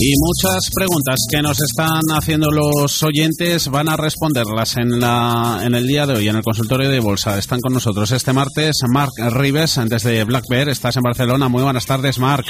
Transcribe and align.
Y 0.00 0.12
muchas 0.18 0.70
preguntas 0.74 1.26
que 1.30 1.42
nos 1.42 1.60
están 1.60 2.02
haciendo 2.10 2.50
los 2.50 3.02
oyentes 3.02 3.68
van 3.68 3.88
a 3.88 3.96
responderlas 3.96 4.76
en, 4.76 5.00
la, 5.00 5.60
en 5.62 5.74
el 5.74 5.86
día 5.86 6.06
de 6.06 6.14
hoy 6.14 6.28
en 6.28 6.36
el 6.36 6.42
consultorio 6.42 6.90
de 6.90 7.00
bolsa. 7.00 7.38
Están 7.38 7.60
con 7.60 7.72
nosotros 7.72 8.10
este 8.10 8.32
martes 8.32 8.76
Marc 8.88 9.12
Rives 9.30 9.80
desde 9.86 10.24
Black 10.24 10.44
Bear. 10.48 10.68
Estás 10.68 10.96
en 10.96 11.02
Barcelona. 11.02 11.48
Muy 11.48 11.62
buenas 11.62 11.86
tardes, 11.86 12.18
Marc. 12.18 12.46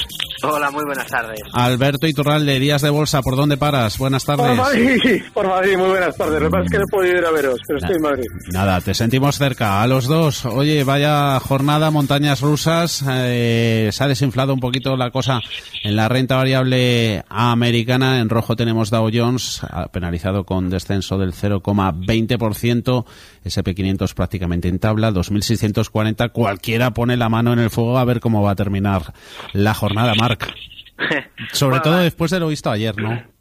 Hola, 0.46 0.70
muy 0.70 0.84
buenas 0.84 1.06
tardes. 1.06 1.40
Alberto 1.52 2.06
Iturralde, 2.06 2.59
Días 2.59 2.82
de 2.82 2.90
Bolsa. 2.90 3.23
¿Por 3.23 3.37
dónde 3.37 3.56
paras? 3.56 3.98
Buenas 3.98 4.24
tardes. 4.24 4.46
Por 4.46 4.56
Madrid, 4.56 5.23
por 5.32 5.48
Madrid. 5.48 5.76
Muy 5.76 5.88
buenas 5.88 6.16
tardes. 6.16 6.40
Lo 6.40 6.46
que 6.46 6.51
pasa 6.51 6.64
es 6.64 6.70
que 6.70 6.78
no 6.78 6.84
puedo 6.90 7.18
ir 7.18 7.24
a 7.24 7.30
veros, 7.30 7.59
pero 7.66 7.78
estoy 7.78 7.96
en 7.96 8.02
Madrid. 8.02 8.26
Nada, 8.52 8.80
te 8.80 8.95
sentimos 8.95 9.36
cerca. 9.38 9.82
A 9.82 9.86
los 9.86 10.06
dos. 10.06 10.45
Oye, 10.45 10.84
vaya 10.84 11.40
jornada, 11.40 11.90
montañas 11.90 12.40
rusas. 12.40 13.04
Eh, 13.09 13.88
se 13.92 14.04
ha 14.04 14.09
desinflado 14.09 14.52
un 14.52 14.60
poquito 14.60 14.96
la 14.96 15.10
cosa 15.10 15.40
en 15.82 15.96
la 15.96 16.09
renta 16.09 16.36
variable 16.36 17.24
americana. 17.29 18.20
En 18.20 18.29
rojo 18.29 18.56
tenemos 18.56 18.90
Dow 18.90 19.08
Jones, 19.12 19.62
penalizado 19.92 20.45
con 20.45 20.68
descenso 20.70 21.18
del 21.18 21.32
0,20%. 21.32 23.04
SP500 23.45 24.14
prácticamente 24.14 24.68
en 24.68 24.79
tabla, 24.79 25.10
2.640. 25.10 26.32
Cualquiera 26.32 26.92
pone 26.92 27.16
la 27.16 27.29
mano 27.29 27.52
en 27.52 27.58
el 27.58 27.70
fuego 27.70 27.98
a 27.98 28.04
ver 28.04 28.20
cómo 28.20 28.42
va 28.42 28.52
a 28.52 28.56
terminar 28.56 29.12
la 29.52 29.74
jornada, 29.74 30.14
Sobre 31.52 31.80
todo 31.80 31.99
después 31.99 32.30
de 32.30 32.40
lo 32.40 32.49
visto 32.49 32.71
ayer, 32.71 32.96
¿no? 32.96 33.35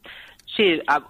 Sí, 0.56 0.80
a, 0.86 1.02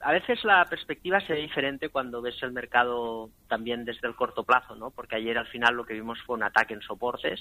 a, 0.00 0.12
veces 0.12 0.42
la 0.42 0.64
perspectiva 0.64 1.20
se 1.20 1.34
ve 1.34 1.42
diferente 1.42 1.90
cuando 1.90 2.20
ves 2.20 2.34
el 2.42 2.50
mercado 2.50 3.30
también 3.46 3.84
desde 3.84 4.08
el 4.08 4.16
corto 4.16 4.42
plazo, 4.42 4.74
¿no? 4.74 4.90
Porque 4.90 5.14
ayer 5.14 5.38
al 5.38 5.46
final 5.46 5.76
lo 5.76 5.84
que 5.84 5.94
vimos 5.94 6.18
fue 6.26 6.36
un 6.36 6.42
ataque 6.42 6.74
en 6.74 6.82
soportes 6.82 7.40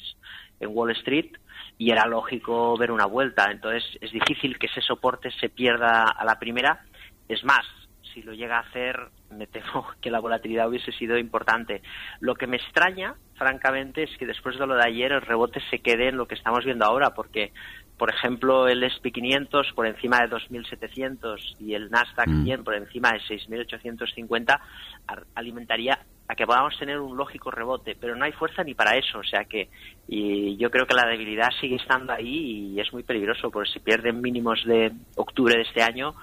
en 0.60 0.70
Wall 0.72 0.92
Street 0.92 1.32
y 1.80 1.90
era 1.90 2.06
lógico 2.06 2.78
ver 2.78 2.92
una 2.92 3.06
vuelta. 3.06 3.50
Entonces 3.50 3.84
es 4.00 4.12
difícil 4.12 4.60
que 4.60 4.68
ese 4.68 4.82
soporte 4.82 5.32
se 5.32 5.50
pierda 5.50 6.04
a 6.04 6.24
la 6.24 6.38
primera. 6.38 6.86
Es 7.28 7.44
más, 7.44 7.66
si 8.14 8.22
lo 8.22 8.34
llega 8.34 8.58
a 8.58 8.62
hacer, 8.62 9.10
me 9.32 9.48
temo 9.48 9.88
que 10.02 10.12
la 10.12 10.20
volatilidad 10.20 10.68
hubiese 10.70 10.92
sido 10.92 11.18
importante. 11.18 11.82
Lo 12.20 12.36
que 12.36 12.46
me 12.46 12.58
extraña, 12.58 13.16
francamente, 13.40 14.04
es 14.04 14.16
que 14.18 14.28
después 14.28 14.60
de 14.60 14.68
lo 14.68 14.76
de 14.76 14.86
ayer 14.86 15.12
el 15.12 15.22
rebote 15.22 15.60
se 15.72 15.80
quede 15.80 16.10
en 16.10 16.18
lo 16.18 16.28
que 16.28 16.36
estamos 16.36 16.64
viendo 16.64 16.86
ahora, 16.86 17.16
porque 17.16 17.52
por 18.00 18.10
ejemplo, 18.10 18.70
el 18.70 18.82
SP500 18.82 19.74
por 19.74 19.86
encima 19.86 20.22
de 20.22 20.30
2.700 20.30 21.58
y 21.60 21.74
el 21.74 21.92
Nasdaq 21.92 22.30
100 22.44 22.62
mm. 22.62 22.64
por 22.64 22.76
encima 22.76 23.12
de 23.12 23.20
6.850 23.20 24.58
alimentaría 25.36 26.00
a 26.30 26.36
que 26.36 26.46
podamos 26.46 26.78
tener 26.78 27.00
un 27.00 27.18
lógico 27.18 27.50
rebote, 27.50 27.98
pero 28.00 28.16
no 28.16 28.24
hay 28.24 28.32
fuerza 28.32 28.64
ni 28.64 28.76
para 28.76 28.96
eso, 28.96 29.18
o 29.18 29.24
sea 29.24 29.46
que 29.46 29.68
y 30.08 30.58
yo 30.58 30.70
creo 30.70 30.86
que 30.86 30.94
la 30.94 31.10
debilidad 31.10 31.50
sigue 31.60 31.78
estando 31.78 32.14
ahí 32.14 32.76
y 32.76 32.80
es 32.80 32.94
muy 32.94 33.02
peligroso, 33.02 33.50
porque 33.50 33.72
si 33.72 33.80
pierden 33.80 34.22
mínimos 34.22 34.64
de 34.64 34.92
octubre 35.16 35.56
de 35.56 35.64
este 35.64 35.82
año, 35.82 36.14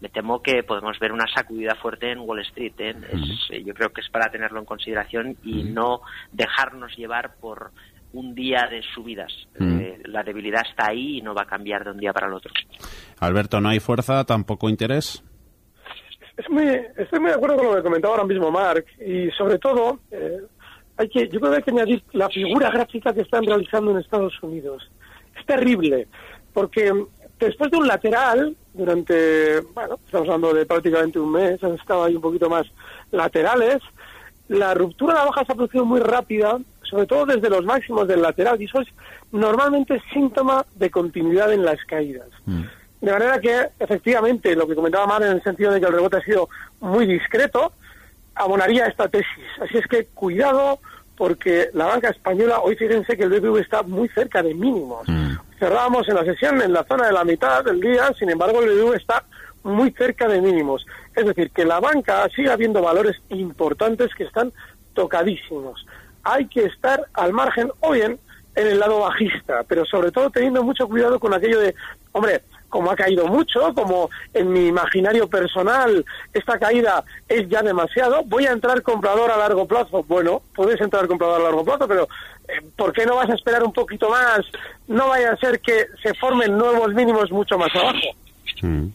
me 0.00 0.08
temo 0.08 0.40
que 0.40 0.62
podemos 0.62 0.96
ver 1.00 1.10
una 1.10 1.26
sacudida 1.34 1.74
fuerte 1.74 2.12
en 2.12 2.20
Wall 2.20 2.42
Street. 2.42 2.74
¿eh? 2.78 2.94
Mm. 2.94 3.66
yo 3.66 3.74
creo 3.74 3.88
que 3.90 4.02
es 4.02 4.08
para 4.08 4.30
tenerlo 4.30 4.60
en 4.60 4.66
consideración 4.66 5.36
y 5.42 5.64
no 5.64 6.00
dejarnos 6.30 6.96
llevar 6.96 7.34
por 7.40 7.72
un 8.12 8.36
día 8.36 8.68
de 8.70 8.82
subidas. 8.94 9.32
Mm. 9.58 9.80
Eh, 9.80 9.98
la 10.04 10.22
debilidad 10.22 10.62
está 10.68 10.90
ahí 10.90 11.18
y 11.18 11.22
no 11.22 11.34
va 11.34 11.42
a 11.42 11.46
cambiar 11.46 11.82
de 11.82 11.90
un 11.90 11.98
día 11.98 12.12
para 12.12 12.28
el 12.28 12.34
otro. 12.34 12.52
Alberto, 13.18 13.60
¿no 13.60 13.70
hay 13.70 13.80
fuerza, 13.80 14.24
tampoco 14.24 14.68
interés? 14.68 15.24
Es 16.36 16.48
muy, 16.50 16.64
estoy 16.96 17.20
muy 17.20 17.30
de 17.30 17.36
acuerdo 17.36 17.56
con 17.56 17.66
lo 17.66 17.76
que 17.76 17.82
comentaba 17.82 18.14
ahora 18.14 18.26
mismo 18.26 18.50
Mark 18.50 18.84
y 19.04 19.30
sobre 19.30 19.58
todo 19.58 19.98
eh, 20.10 20.40
hay 20.96 21.08
que, 21.08 21.28
yo 21.28 21.40
creo 21.40 21.50
que 21.52 21.56
hay 21.56 21.62
que 21.62 21.70
añadir 21.70 22.02
la 22.12 22.28
figura 22.28 22.70
gráfica 22.70 23.12
que 23.12 23.22
están 23.22 23.44
realizando 23.44 23.90
en 23.90 23.98
Estados 23.98 24.34
Unidos. 24.42 24.90
Es 25.38 25.46
terrible 25.46 26.08
porque 26.52 26.92
después 27.38 27.70
de 27.70 27.76
un 27.76 27.86
lateral 27.86 28.56
durante, 28.74 29.60
bueno, 29.74 29.98
estamos 30.04 30.28
hablando 30.28 30.54
de 30.54 30.66
prácticamente 30.66 31.18
un 31.18 31.32
mes, 31.32 31.62
han 31.64 31.74
estado 31.74 32.04
ahí 32.04 32.14
un 32.14 32.22
poquito 32.22 32.48
más 32.50 32.66
laterales, 33.10 33.78
la 34.48 34.74
ruptura 34.74 35.14
de 35.14 35.18
la 35.20 35.26
baja 35.26 35.44
se 35.44 35.52
ha 35.52 35.56
producido 35.56 35.84
muy 35.84 36.00
rápida 36.00 36.58
sobre 36.88 37.06
todo 37.06 37.26
desde 37.26 37.50
los 37.50 37.64
máximos 37.64 38.08
del 38.08 38.22
lateral, 38.22 38.60
y 38.60 38.64
eso 38.64 38.80
es 38.80 38.88
normalmente 39.32 40.00
síntoma 40.12 40.64
de 40.74 40.90
continuidad 40.90 41.52
en 41.52 41.64
las 41.64 41.84
caídas. 41.84 42.28
Mm. 42.44 42.62
De 43.00 43.12
manera 43.12 43.38
que, 43.40 43.68
efectivamente, 43.78 44.54
lo 44.56 44.66
que 44.66 44.74
comentaba 44.74 45.06
Mar 45.06 45.22
en 45.22 45.32
el 45.32 45.42
sentido 45.42 45.72
de 45.72 45.80
que 45.80 45.86
el 45.86 45.92
rebote 45.92 46.16
ha 46.16 46.22
sido 46.22 46.48
muy 46.80 47.06
discreto, 47.06 47.72
abonaría 48.34 48.86
esta 48.86 49.08
tesis. 49.08 49.44
Así 49.60 49.78
es 49.78 49.86
que 49.86 50.06
cuidado, 50.06 50.80
porque 51.16 51.70
la 51.74 51.86
banca 51.86 52.08
española, 52.10 52.60
hoy 52.60 52.76
fíjense 52.76 53.16
que 53.16 53.24
el 53.24 53.30
BBV 53.30 53.58
está 53.58 53.82
muy 53.82 54.08
cerca 54.08 54.42
de 54.42 54.54
mínimos. 54.54 55.08
Mm. 55.08 55.32
Cerrábamos 55.58 56.08
en 56.08 56.14
la 56.14 56.24
sesión 56.24 56.60
en 56.60 56.72
la 56.72 56.84
zona 56.84 57.06
de 57.06 57.12
la 57.12 57.24
mitad 57.24 57.64
del 57.64 57.80
día, 57.80 58.12
sin 58.18 58.30
embargo 58.30 58.62
el 58.62 58.70
BBV 58.70 58.94
está 58.94 59.24
muy 59.62 59.90
cerca 59.92 60.28
de 60.28 60.40
mínimos. 60.40 60.86
Es 61.14 61.24
decir, 61.24 61.50
que 61.50 61.64
la 61.64 61.80
banca 61.80 62.28
sigue 62.34 62.50
habiendo 62.50 62.82
valores 62.82 63.16
importantes 63.30 64.14
que 64.14 64.24
están 64.24 64.52
tocadísimos 64.94 65.84
hay 66.26 66.46
que 66.48 66.64
estar 66.64 67.06
al 67.14 67.32
margen 67.32 67.70
o 67.80 67.92
bien 67.92 68.18
en 68.56 68.66
el 68.66 68.80
lado 68.80 69.00
bajista, 69.00 69.62
pero 69.68 69.84
sobre 69.84 70.10
todo 70.10 70.28
teniendo 70.30 70.62
mucho 70.64 70.88
cuidado 70.88 71.20
con 71.20 71.32
aquello 71.32 71.60
de, 71.60 71.74
hombre, 72.12 72.42
como 72.76 72.90
ha 72.90 72.96
caído 72.96 73.26
mucho, 73.26 73.72
como 73.74 74.10
en 74.34 74.52
mi 74.52 74.66
imaginario 74.66 75.26
personal 75.28 76.04
esta 76.34 76.58
caída 76.58 77.02
es 77.26 77.48
ya 77.48 77.62
demasiado, 77.62 78.22
voy 78.24 78.44
a 78.44 78.52
entrar 78.52 78.82
comprador 78.82 79.30
a 79.30 79.38
largo 79.38 79.66
plazo. 79.66 80.02
Bueno, 80.02 80.42
puedes 80.54 80.78
entrar 80.82 81.08
comprador 81.08 81.40
a 81.40 81.44
largo 81.44 81.64
plazo, 81.64 81.88
pero 81.88 82.06
eh, 82.46 82.60
¿por 82.76 82.92
qué 82.92 83.06
no 83.06 83.16
vas 83.16 83.30
a 83.30 83.34
esperar 83.34 83.64
un 83.64 83.72
poquito 83.72 84.10
más? 84.10 84.40
No 84.88 85.08
vaya 85.08 85.32
a 85.32 85.36
ser 85.38 85.60
que 85.60 85.86
se 86.02 86.12
formen 86.16 86.58
nuevos 86.58 86.92
mínimos 86.92 87.30
mucho 87.30 87.56
más 87.56 87.74
abajo. 87.74 88.08
Mm. 88.60 88.88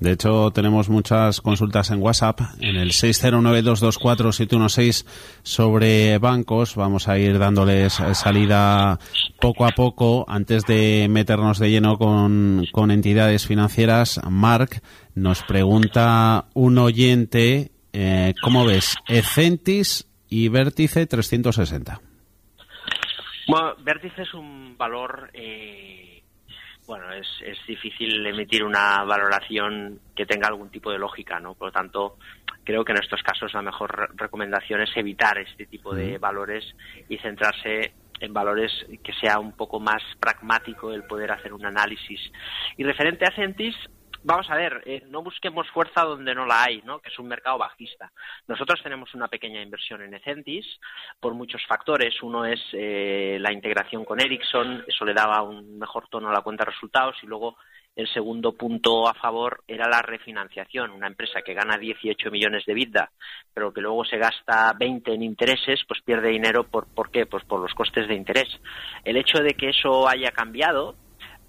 De 0.00 0.12
hecho, 0.12 0.50
tenemos 0.50 0.88
muchas 0.90 1.40
consultas 1.40 1.90
en 1.90 2.02
WhatsApp 2.02 2.40
en 2.60 2.76
el 2.76 2.90
609224716 2.90 5.06
sobre 5.42 6.18
bancos. 6.18 6.76
Vamos 6.76 7.08
a 7.08 7.18
ir 7.18 7.38
dándoles 7.38 7.94
salida 8.12 8.98
poco 9.40 9.64
a 9.64 9.70
poco 9.70 10.26
antes 10.28 10.64
de 10.64 11.06
meternos 11.08 11.58
de 11.58 11.70
lleno 11.70 11.96
con, 11.96 12.90
entidades 12.90 13.46
financieras. 13.46 14.20
Marc 14.28 14.82
nos 15.14 15.42
pregunta 15.42 16.48
un 16.52 16.76
oyente, 16.76 17.70
eh, 17.94 18.34
¿cómo 18.42 18.66
ves? 18.66 18.96
Ecentis 19.08 20.06
y 20.28 20.48
Vértice 20.48 21.06
360. 21.06 22.02
Bueno, 23.48 23.76
Vértice 23.82 24.20
es 24.22 24.34
un 24.34 24.76
valor 24.76 25.30
eh, 25.32 26.15
bueno, 26.86 27.12
es, 27.12 27.26
es 27.44 27.58
difícil 27.66 28.24
emitir 28.26 28.64
una 28.64 29.02
valoración 29.04 30.00
que 30.14 30.26
tenga 30.26 30.48
algún 30.48 30.70
tipo 30.70 30.90
de 30.90 30.98
lógica, 30.98 31.40
¿no? 31.40 31.54
Por 31.54 31.68
lo 31.68 31.72
tanto, 31.72 32.16
creo 32.64 32.84
que 32.84 32.92
en 32.92 32.98
estos 32.98 33.22
casos 33.22 33.52
la 33.54 33.62
mejor 33.62 34.10
recomendación 34.16 34.82
es 34.82 34.90
evitar 34.96 35.38
este 35.38 35.66
tipo 35.66 35.94
de 35.94 36.18
valores 36.18 36.64
y 37.08 37.18
centrarse 37.18 37.92
en 38.20 38.32
valores 38.32 38.72
que 39.02 39.12
sea 39.14 39.38
un 39.38 39.52
poco 39.52 39.78
más 39.78 40.02
pragmático 40.18 40.92
el 40.92 41.04
poder 41.04 41.32
hacer 41.32 41.52
un 41.52 41.64
análisis. 41.64 42.20
Y 42.76 42.84
referente 42.84 43.24
a 43.24 43.34
Centis, 43.34 43.74
vamos 44.26 44.50
a 44.50 44.56
ver, 44.56 44.82
eh, 44.86 45.04
no 45.08 45.22
busquemos 45.22 45.70
fuerza 45.70 46.02
donde 46.02 46.34
no 46.34 46.46
la 46.46 46.64
hay, 46.64 46.82
¿no? 46.82 46.98
que 46.98 47.10
es 47.10 47.18
un 47.18 47.28
mercado 47.28 47.58
bajista. 47.58 48.10
Nosotros 48.48 48.82
tenemos 48.82 49.14
una 49.14 49.28
pequeña 49.28 49.62
inversión 49.62 50.02
en 50.02 50.14
Ecentis 50.14 50.66
por 51.20 51.34
muchos 51.34 51.64
factores. 51.66 52.20
Uno 52.22 52.44
es 52.44 52.60
eh, 52.72 53.38
la 53.40 53.52
integración 53.52 54.04
con 54.04 54.20
Ericsson, 54.20 54.84
eso 54.86 55.04
le 55.04 55.14
daba 55.14 55.42
un 55.42 55.78
mejor 55.78 56.08
tono 56.08 56.28
a 56.28 56.32
la 56.32 56.40
cuenta 56.40 56.64
de 56.64 56.72
resultados 56.72 57.16
y 57.22 57.26
luego 57.26 57.56
El 57.94 58.12
segundo 58.12 58.52
punto 58.52 59.08
a 59.08 59.14
favor 59.14 59.64
era 59.66 59.88
la 59.88 60.02
refinanciación. 60.02 60.90
Una 60.90 61.06
empresa 61.06 61.40
que 61.40 61.54
gana 61.54 61.78
18 61.78 62.30
millones 62.30 62.66
de 62.66 62.74
vida, 62.74 63.10
pero 63.54 63.72
que 63.72 63.80
luego 63.80 64.04
se 64.04 64.18
gasta 64.18 64.74
20 64.78 65.14
en 65.14 65.22
intereses, 65.22 65.80
pues 65.88 66.02
pierde 66.02 66.28
dinero. 66.28 66.64
¿Por, 66.64 66.92
¿por 66.92 67.10
qué? 67.10 67.24
Pues 67.24 67.44
por 67.44 67.58
los 67.60 67.72
costes 67.72 68.06
de 68.06 68.14
interés. 68.14 68.48
El 69.02 69.16
hecho 69.16 69.38
de 69.38 69.54
que 69.54 69.70
eso 69.70 70.06
haya 70.06 70.30
cambiado 70.32 70.94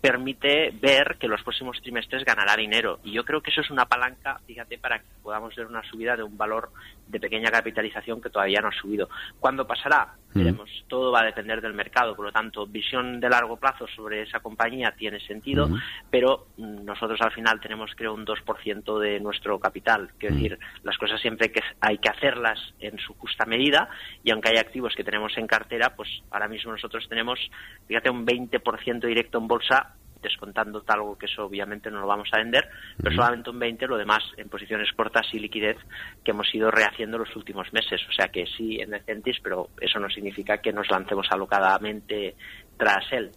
permite 0.01 0.71
ver 0.79 1.17
que 1.19 1.27
los 1.27 1.41
próximos 1.43 1.81
trimestres 1.81 2.23
ganará 2.23 2.55
dinero. 2.55 2.99
Y 3.03 3.11
yo 3.11 3.23
creo 3.23 3.41
que 3.41 3.51
eso 3.51 3.61
es 3.61 3.71
una 3.71 3.85
palanca, 3.85 4.39
fíjate, 4.45 4.77
para 4.77 4.99
que 4.99 5.05
podamos 5.23 5.55
ver 5.55 5.65
una 5.65 5.83
subida 5.83 6.15
de 6.15 6.23
un 6.23 6.37
valor 6.37 6.71
de 7.07 7.19
pequeña 7.19 7.49
capitalización 7.49 8.21
que 8.21 8.29
todavía 8.29 8.61
no 8.61 8.67
ha 8.67 8.81
subido. 8.81 9.09
¿Cuándo 9.39 9.65
pasará? 9.65 10.13
Veremos. 10.33 10.69
Todo 10.87 11.11
va 11.11 11.21
a 11.21 11.25
depender 11.25 11.61
del 11.61 11.73
mercado. 11.73 12.15
Por 12.15 12.25
lo 12.25 12.31
tanto, 12.31 12.67
visión 12.67 13.19
de 13.19 13.29
largo 13.29 13.57
plazo 13.57 13.87
sobre 13.87 14.21
esa 14.21 14.39
compañía 14.39 14.93
tiene 14.95 15.19
sentido, 15.19 15.69
pero 16.09 16.47
nosotros 16.57 17.19
al 17.21 17.31
final 17.31 17.59
tenemos, 17.59 17.91
creo, 17.95 18.13
un 18.13 18.25
2% 18.25 18.99
de 18.99 19.19
nuestro 19.19 19.59
capital. 19.59 20.11
Quiero 20.17 20.35
decir, 20.35 20.59
las 20.83 20.97
cosas 20.97 21.19
siempre 21.21 21.51
que 21.51 21.61
hay 21.81 21.97
que 21.97 22.09
hacerlas 22.09 22.59
en 22.79 22.97
su 22.99 23.13
justa 23.15 23.45
medida 23.45 23.89
y 24.23 24.31
aunque 24.31 24.49
hay 24.49 24.57
activos 24.57 24.93
que 24.95 25.03
tenemos 25.03 25.35
en 25.37 25.47
cartera, 25.47 25.95
pues 25.95 26.09
ahora 26.29 26.47
mismo 26.47 26.71
nosotros 26.71 27.07
tenemos, 27.09 27.39
fíjate, 27.87 28.09
un 28.09 28.25
20% 28.25 29.07
directo 29.07 29.39
en 29.39 29.47
bolsa 29.47 29.95
descontando 30.27 30.83
algo 30.87 31.17
que 31.17 31.25
eso 31.25 31.45
obviamente 31.45 31.89
no 31.89 31.99
lo 32.01 32.07
vamos 32.07 32.29
a 32.31 32.37
vender, 32.37 32.67
pero 33.01 33.15
solamente 33.15 33.49
un 33.49 33.59
20, 33.59 33.87
lo 33.87 33.97
demás 33.97 34.23
en 34.37 34.49
posiciones 34.49 34.91
cortas 34.95 35.27
y 35.33 35.39
liquidez 35.39 35.77
que 36.23 36.31
hemos 36.31 36.53
ido 36.53 36.71
rehaciendo 36.71 37.17
los 37.17 37.35
últimos 37.35 37.71
meses. 37.73 38.01
O 38.09 38.11
sea 38.11 38.27
que 38.27 38.45
sí 38.45 38.79
en 38.79 38.91
Decentis, 38.91 39.37
pero 39.41 39.69
eso 39.79 39.99
no 39.99 40.09
significa 40.09 40.59
que 40.59 40.71
nos 40.71 40.89
lancemos 40.89 41.27
alocadamente 41.31 42.35
tras 42.77 43.11
él. 43.11 43.31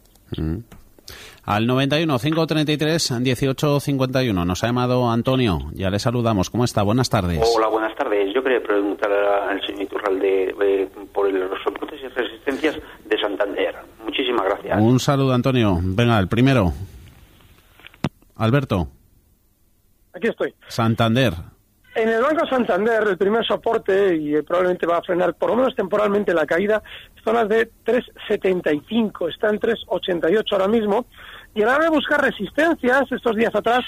Al 1.45 1.67
91 1.67 2.19
533 2.19 3.23
18 3.23 3.81
51 3.81 4.45
nos 4.45 4.63
ha 4.63 4.67
llamado 4.67 5.11
Antonio, 5.11 5.71
ya 5.73 5.91
le 5.91 5.99
saludamos. 5.99 6.51
¿Cómo 6.51 6.65
está? 6.65 6.83
Buenas 6.83 7.11
tardes. 7.11 7.41
Hola, 7.57 7.69
buenas 7.69 7.95
tardes. 7.97 8.33
Yo 8.35 8.43
quería 8.43 8.63
preguntar 8.63 9.11
al 9.13 9.61
señor 9.67 9.83
Iturralde 9.83 10.89
por 11.13 11.33
los 11.33 11.63
soportes 11.63 12.01
y 12.03 12.09
resistencias 12.09 12.79
de 13.05 13.19
Santander. 13.19 13.75
Muchísimas 14.11 14.45
gracias. 14.45 14.81
Un 14.81 14.99
saludo, 14.99 15.33
Antonio. 15.33 15.79
Venga, 15.81 16.19
el 16.19 16.27
primero. 16.27 16.73
Alberto. 18.35 18.89
Aquí 20.13 20.27
estoy. 20.27 20.53
Santander. 20.67 21.33
En 21.95 22.09
el 22.09 22.21
Banco 22.21 22.45
Santander, 22.49 23.05
el 23.07 23.17
primer 23.17 23.47
soporte, 23.47 24.17
y 24.17 24.43
probablemente 24.43 24.87
va 24.87 24.97
a 24.97 25.03
frenar 25.03 25.35
por 25.35 25.51
lo 25.51 25.57
menos 25.57 25.77
temporalmente 25.77 26.35
la 26.35 26.45
caída, 26.45 26.83
zonas 27.25 27.49
de 27.49 27.71
3,75, 27.85 29.33
está 29.33 29.49
en 29.49 29.61
3,88 29.61 30.43
ahora 30.53 30.67
mismo, 30.67 31.07
y 31.55 31.63
a 31.63 31.67
la 31.67 31.77
hora 31.77 31.85
de 31.85 31.91
buscar 31.91 32.21
resistencias, 32.21 33.13
estos 33.13 33.37
días 33.37 33.55
atrás 33.55 33.85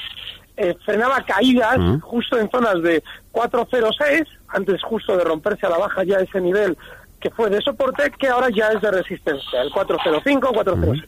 eh, 0.56 0.76
frenaba 0.84 1.24
caídas 1.24 1.78
justo 2.02 2.38
en 2.38 2.48
zonas 2.50 2.80
de 2.82 3.02
4,06, 3.32 4.26
antes 4.48 4.82
justo 4.82 5.16
de 5.16 5.24
romperse 5.24 5.66
a 5.66 5.70
la 5.70 5.78
baja 5.78 6.04
ya 6.04 6.18
ese 6.18 6.40
nivel 6.40 6.76
que 7.22 7.30
fue 7.30 7.48
de 7.48 7.60
soporte, 7.60 8.10
que 8.18 8.28
ahora 8.28 8.48
ya 8.54 8.68
es 8.68 8.80
de 8.80 8.90
resistencia, 8.90 9.62
el 9.62 9.70
405, 9.70 10.52
406. 10.52 11.02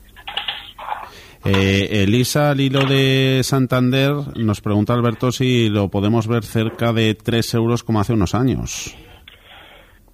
Eh, 1.47 2.05
Elisa, 2.05 2.53
al 2.53 2.61
hilo 2.61 2.87
de 2.87 3.41
Santander, 3.43 4.13
nos 4.37 4.63
pregunta 4.63 4.95
Alberto 4.95 5.31
si 5.31 5.69
lo 5.69 5.89
podemos 5.89 6.27
ver 6.27 6.45
cerca 6.45 6.93
de 6.93 7.15
3 7.15 7.55
euros 7.55 7.83
como 7.83 8.01
hace 8.01 8.15
unos 8.15 8.35
años. 8.35 8.97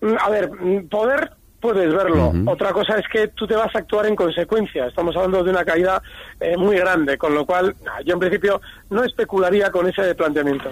Mm, 0.00 0.14
a 0.19 0.31
ver, 0.31 0.50
mm, 0.50 0.88
poder 0.88 1.31
puedes 1.61 1.93
verlo. 1.93 2.32
Otra 2.47 2.73
cosa 2.73 2.97
es 2.97 3.05
que 3.12 3.29
tú 3.29 3.47
te 3.47 3.55
vas 3.55 3.73
a 3.75 3.81
actuar 3.81 4.06
en 4.06 4.17
consecuencia. 4.17 4.87
Estamos 4.87 5.14
hablando 5.14 5.44
de 5.44 5.50
una 5.50 5.64
caída 5.64 6.02
eh, 6.41 6.56
muy 6.56 6.76
grande, 6.76 7.19
con 7.19 7.35
lo 7.35 7.44
cual 7.44 7.76
yo 8.05 8.14
en 8.14 8.19
principio 8.19 8.61
no 8.88 9.05
especularía 9.05 9.70
con 9.70 9.87
ese 9.87 10.14
planteamiento. 10.14 10.70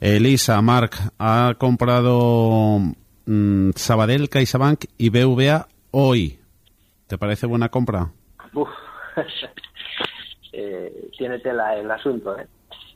Elisa, 0.00 0.60
Marc, 0.60 0.96
ha 1.18 1.54
comprado 1.56 2.80
mm, 3.26 3.70
Sabadell, 3.74 4.28
CaixaBank 4.28 4.84
y 4.98 5.10
BVA 5.10 5.68
hoy. 5.90 6.38
¿Te 7.06 7.18
parece 7.18 7.46
buena 7.46 7.68
compra? 7.68 8.12
eh, 10.52 11.10
tiene 11.16 11.38
tela 11.40 11.76
el 11.76 11.90
asunto, 11.90 12.38
¿eh? 12.38 12.46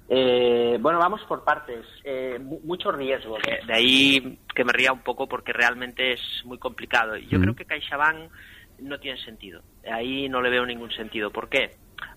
Eh, 0.09 0.79
bueno, 0.81 0.99
vamos 0.99 1.23
por 1.23 1.45
partes. 1.45 1.85
Eh, 2.05 2.39
mucho 2.39 2.93
riesgo. 2.93 3.39
De, 3.39 3.73
ahí 3.73 4.39
que 4.55 4.65
me 4.65 4.73
ría 4.73 4.93
un 4.93 5.01
poco 5.01 5.27
porque 5.27 5.53
realmente 5.53 6.13
es 6.13 6.21
muy 6.45 6.59
complicado. 6.59 7.17
Yo 7.17 7.41
creo 7.41 7.55
que 7.55 7.65
CaixaBank 7.65 8.31
no 8.79 8.99
tiene 8.99 9.19
sentido. 9.25 9.63
Ahí 9.91 10.29
no 10.29 10.41
le 10.41 10.51
veo 10.51 10.67
ningún 10.67 10.91
sentido. 10.91 11.31
¿Por 11.31 11.49
qué? 11.49 11.71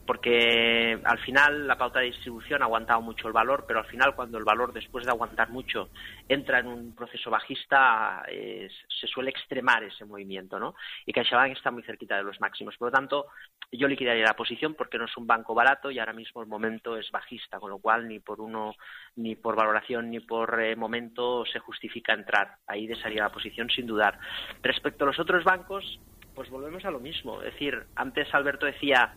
porque 0.08 1.00
al 1.04 1.20
final 1.20 1.68
la 1.68 1.78
pauta 1.78 2.00
de 2.00 2.08
distribución 2.08 2.62
ha 2.62 2.66
aguantado 2.66 3.02
mucho 3.02 3.28
el 3.28 3.34
valor, 3.34 3.66
pero 3.68 3.80
al 3.80 3.86
final 3.86 4.16
cuando 4.16 4.38
el 4.38 4.46
valor 4.46 4.74
después 4.74 5.06
de 5.06 5.12
aguantar 5.12 5.50
mucho 5.50 5.90
entra 6.28 6.60
en 6.60 6.68
un 6.68 6.96
proceso 6.96 7.30
bajista 7.30 8.24
se 8.28 9.08
suele 9.08 9.30
extremar 9.30 9.84
ese 9.84 10.06
movimiento, 10.06 10.60
¿no? 10.60 10.76
Y 11.06 11.12
CaixaBank 11.12 11.58
está 11.58 11.72
muy 11.72 11.84
cerquita 11.84 12.16
de 12.16 12.24
los 12.24 12.40
máximos, 12.40 12.78
por 12.78 12.88
lo 12.88 12.94
tanto 12.94 13.28
yo 13.72 13.88
liquidaría 13.88 14.24
la 14.24 14.36
posición 14.36 14.76
porque 14.76 14.98
no 14.98 15.06
es 15.06 15.18
un 15.18 15.28
banco 15.28 15.54
barato 15.54 15.92
y 15.92 16.00
ahora 16.00 16.14
mismo 16.14 16.42
el 16.42 16.48
momento 16.48 16.98
es 16.98 17.12
bajista, 17.12 17.60
con 17.60 17.70
lo 17.70 17.80
cual 17.80 18.08
ni 18.08 18.20
por 18.20 18.40
uno 18.40 18.76
ni 19.18 19.36
por 19.36 19.56
valoración 19.56 20.10
ni 20.10 20.22
por 20.22 20.62
eh, 20.62 20.76
momento 20.76 21.46
se 21.46 21.60
justifica 21.60 22.14
entrar. 22.14 22.56
Ahí 22.66 22.88
desharía 22.88 23.24
la 23.24 23.30
posición 23.30 23.70
sin 23.70 23.86
dudar. 23.86 24.18
Respecto 24.64 25.04
a 25.04 25.08
los 25.08 25.20
otros 25.20 25.44
bancos, 25.44 26.00
pues 26.38 26.52
volvemos 26.52 26.86
a 26.86 26.92
lo 26.92 27.00
mismo. 27.00 27.42
Es 27.42 27.52
decir, 27.54 27.88
antes 27.96 28.32
Alberto 28.32 28.68
decía 28.68 29.16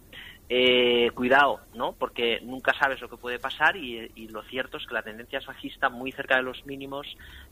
eh, 0.48 1.10
cuidado, 1.14 1.60
¿no? 1.74 1.92
Porque 1.92 2.40
nunca 2.40 2.72
sabes 2.72 2.98
lo 3.02 3.10
que 3.10 3.18
puede 3.18 3.38
pasar 3.38 3.76
y, 3.76 4.08
lo 4.28 4.42
cierto 4.44 4.78
es 4.78 4.86
que 4.86 4.94
la 4.94 5.02
tendencia 5.02 5.38
es 5.38 5.44
bajista 5.44 5.90
muy 5.90 6.12
cerca 6.12 6.36
de 6.36 6.42
los 6.42 6.64
mínimos, 6.64 7.06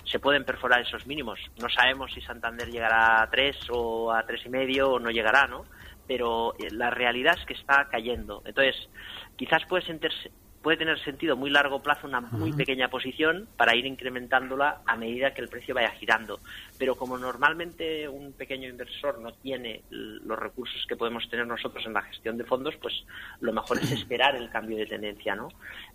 se 0.04 0.20
pueden 0.20 0.46
perforar 0.46 0.80
esos 0.80 1.06
mínimos. 1.06 1.38
No 1.60 1.68
sabemos 1.68 2.10
si 2.14 2.22
Santander 2.22 2.70
llegará 2.70 3.20
a 3.20 3.28
3 3.28 3.56
o 3.72 4.10
a 4.10 4.22
tres 4.22 4.40
y 4.46 4.48
medio 4.48 4.92
o 4.92 4.98
no 4.98 5.10
llegará, 5.10 5.46
¿no? 5.46 5.66
Pero 6.06 6.54
eh, 6.54 6.68
la 6.70 6.88
realidad 6.88 7.36
es 7.38 7.44
que 7.44 7.52
está 7.52 7.88
cayendo. 7.90 8.40
Entonces, 8.46 8.88
quizás 9.36 9.66
puede 9.68 9.84
sentirse, 9.84 10.30
puede 10.62 10.76
tener 10.76 10.98
sentido 11.04 11.34
a 11.34 11.36
muy 11.36 11.50
largo 11.50 11.80
plazo 11.82 12.06
una 12.06 12.20
muy 12.20 12.52
pequeña 12.52 12.88
posición 12.88 13.48
para 13.56 13.76
ir 13.76 13.86
incrementándola 13.86 14.82
a 14.86 14.96
medida 14.96 15.32
que 15.32 15.40
el 15.40 15.48
precio 15.48 15.74
vaya 15.74 15.90
girando. 15.90 16.40
Pero 16.78 16.94
como 16.94 17.16
normalmente 17.18 18.08
un 18.08 18.32
pequeño 18.32 18.68
inversor 18.68 19.20
no 19.20 19.32
tiene 19.32 19.82
los 19.90 20.38
recursos 20.38 20.84
que 20.88 20.96
podemos 20.96 21.28
tener 21.28 21.46
nosotros 21.46 21.84
en 21.86 21.92
la 21.92 22.02
gestión 22.02 22.36
de 22.36 22.44
fondos, 22.44 22.74
pues 22.76 23.04
lo 23.40 23.52
mejor 23.52 23.78
es 23.78 23.92
esperar 23.92 24.36
el 24.36 24.50
cambio 24.50 24.76
de 24.76 24.86
tendencia, 24.86 25.34
¿no? 25.34 25.48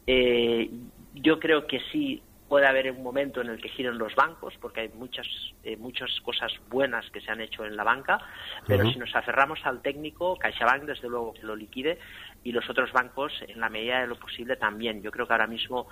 Eh, 0.07 0.69
yo 1.13 1.39
creo 1.39 1.67
que 1.67 1.79
sí 1.91 2.21
puede 2.53 2.67
haber 2.67 2.91
un 2.91 3.01
momento 3.01 3.41
en 3.41 3.49
el 3.49 3.59
que 3.59 3.67
giren 3.67 3.97
los 3.97 4.13
bancos, 4.13 4.53
porque 4.61 4.81
hay 4.81 4.89
muchas, 4.89 5.25
eh, 5.63 5.75
muchas 5.75 6.11
cosas 6.21 6.51
buenas 6.69 7.03
que 7.09 7.19
se 7.19 7.31
han 7.31 7.41
hecho 7.41 7.65
en 7.65 7.75
la 7.75 7.83
banca, 7.83 8.19
pero 8.67 8.87
si 8.91 8.99
nos 8.99 9.15
aferramos 9.15 9.57
al 9.63 9.81
técnico, 9.81 10.37
CaixaBank 10.37 10.83
desde 10.83 11.09
luego 11.09 11.33
que 11.33 11.41
lo 11.41 11.55
liquide 11.55 11.97
y 12.43 12.51
los 12.51 12.69
otros 12.69 12.91
bancos 12.91 13.31
en 13.47 13.59
la 13.59 13.69
medida 13.69 14.01
de 14.01 14.05
lo 14.05 14.19
posible 14.19 14.55
también. 14.55 15.01
Yo 15.01 15.09
creo 15.09 15.25
que 15.25 15.33
ahora 15.33 15.47
mismo 15.47 15.87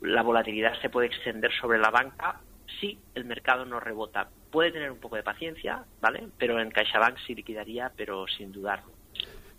la 0.00 0.22
volatilidad 0.22 0.80
se 0.80 0.88
puede 0.88 1.08
extender 1.08 1.50
sobre 1.60 1.80
la 1.80 1.90
banca 1.90 2.42
si 2.78 2.96
el 3.16 3.24
mercado 3.24 3.64
no 3.64 3.80
rebota. 3.80 4.28
Puede 4.52 4.70
tener 4.70 4.92
un 4.92 4.98
poco 4.98 5.16
de 5.16 5.24
paciencia, 5.24 5.82
¿vale? 6.00 6.28
Pero 6.38 6.60
en 6.60 6.70
CaixaBank 6.70 7.16
sí 7.26 7.34
liquidaría, 7.34 7.90
pero 7.96 8.24
sin 8.28 8.52
dudarlo. 8.52 8.92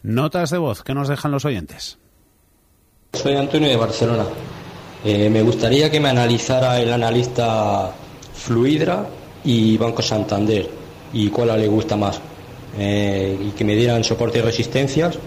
Notas 0.04 0.52
de 0.52 0.58
voz 0.58 0.84
que 0.84 0.94
nos 0.94 1.10
dejan 1.10 1.34
los 1.34 1.44
oyentes. 1.44 2.00
Soy 3.12 3.36
Antonio 3.36 3.68
de 3.68 3.76
Barcelona. 3.76 4.24
Eh, 5.04 5.30
me 5.30 5.42
gustaría 5.42 5.90
que 5.90 6.00
me 6.00 6.10
analizara 6.10 6.80
el 6.80 6.92
analista 6.92 7.92
Fluidra 8.34 9.06
y 9.44 9.78
Banco 9.78 10.02
Santander 10.02 10.68
y 11.14 11.30
cuál 11.30 11.60
le 11.60 11.68
gusta 11.68 11.96
más. 11.96 12.22
Eh, 12.78 13.38
y 13.40 13.52
que 13.52 13.64
me 13.64 13.76
dieran 13.76 14.04
soporte 14.04 14.40
y 14.40 14.42
resistencias. 14.42 15.18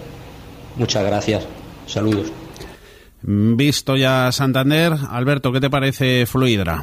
Muchas 0.77 1.05
gracias. 1.05 1.47
Saludos. 1.87 2.33
Visto 3.23 3.97
ya 3.97 4.33
Santander, 4.33 4.93
Alberto, 5.11 5.53
¿qué 5.53 5.61
te 5.61 5.71
parece 5.71 6.27
Fluidra? 6.27 6.83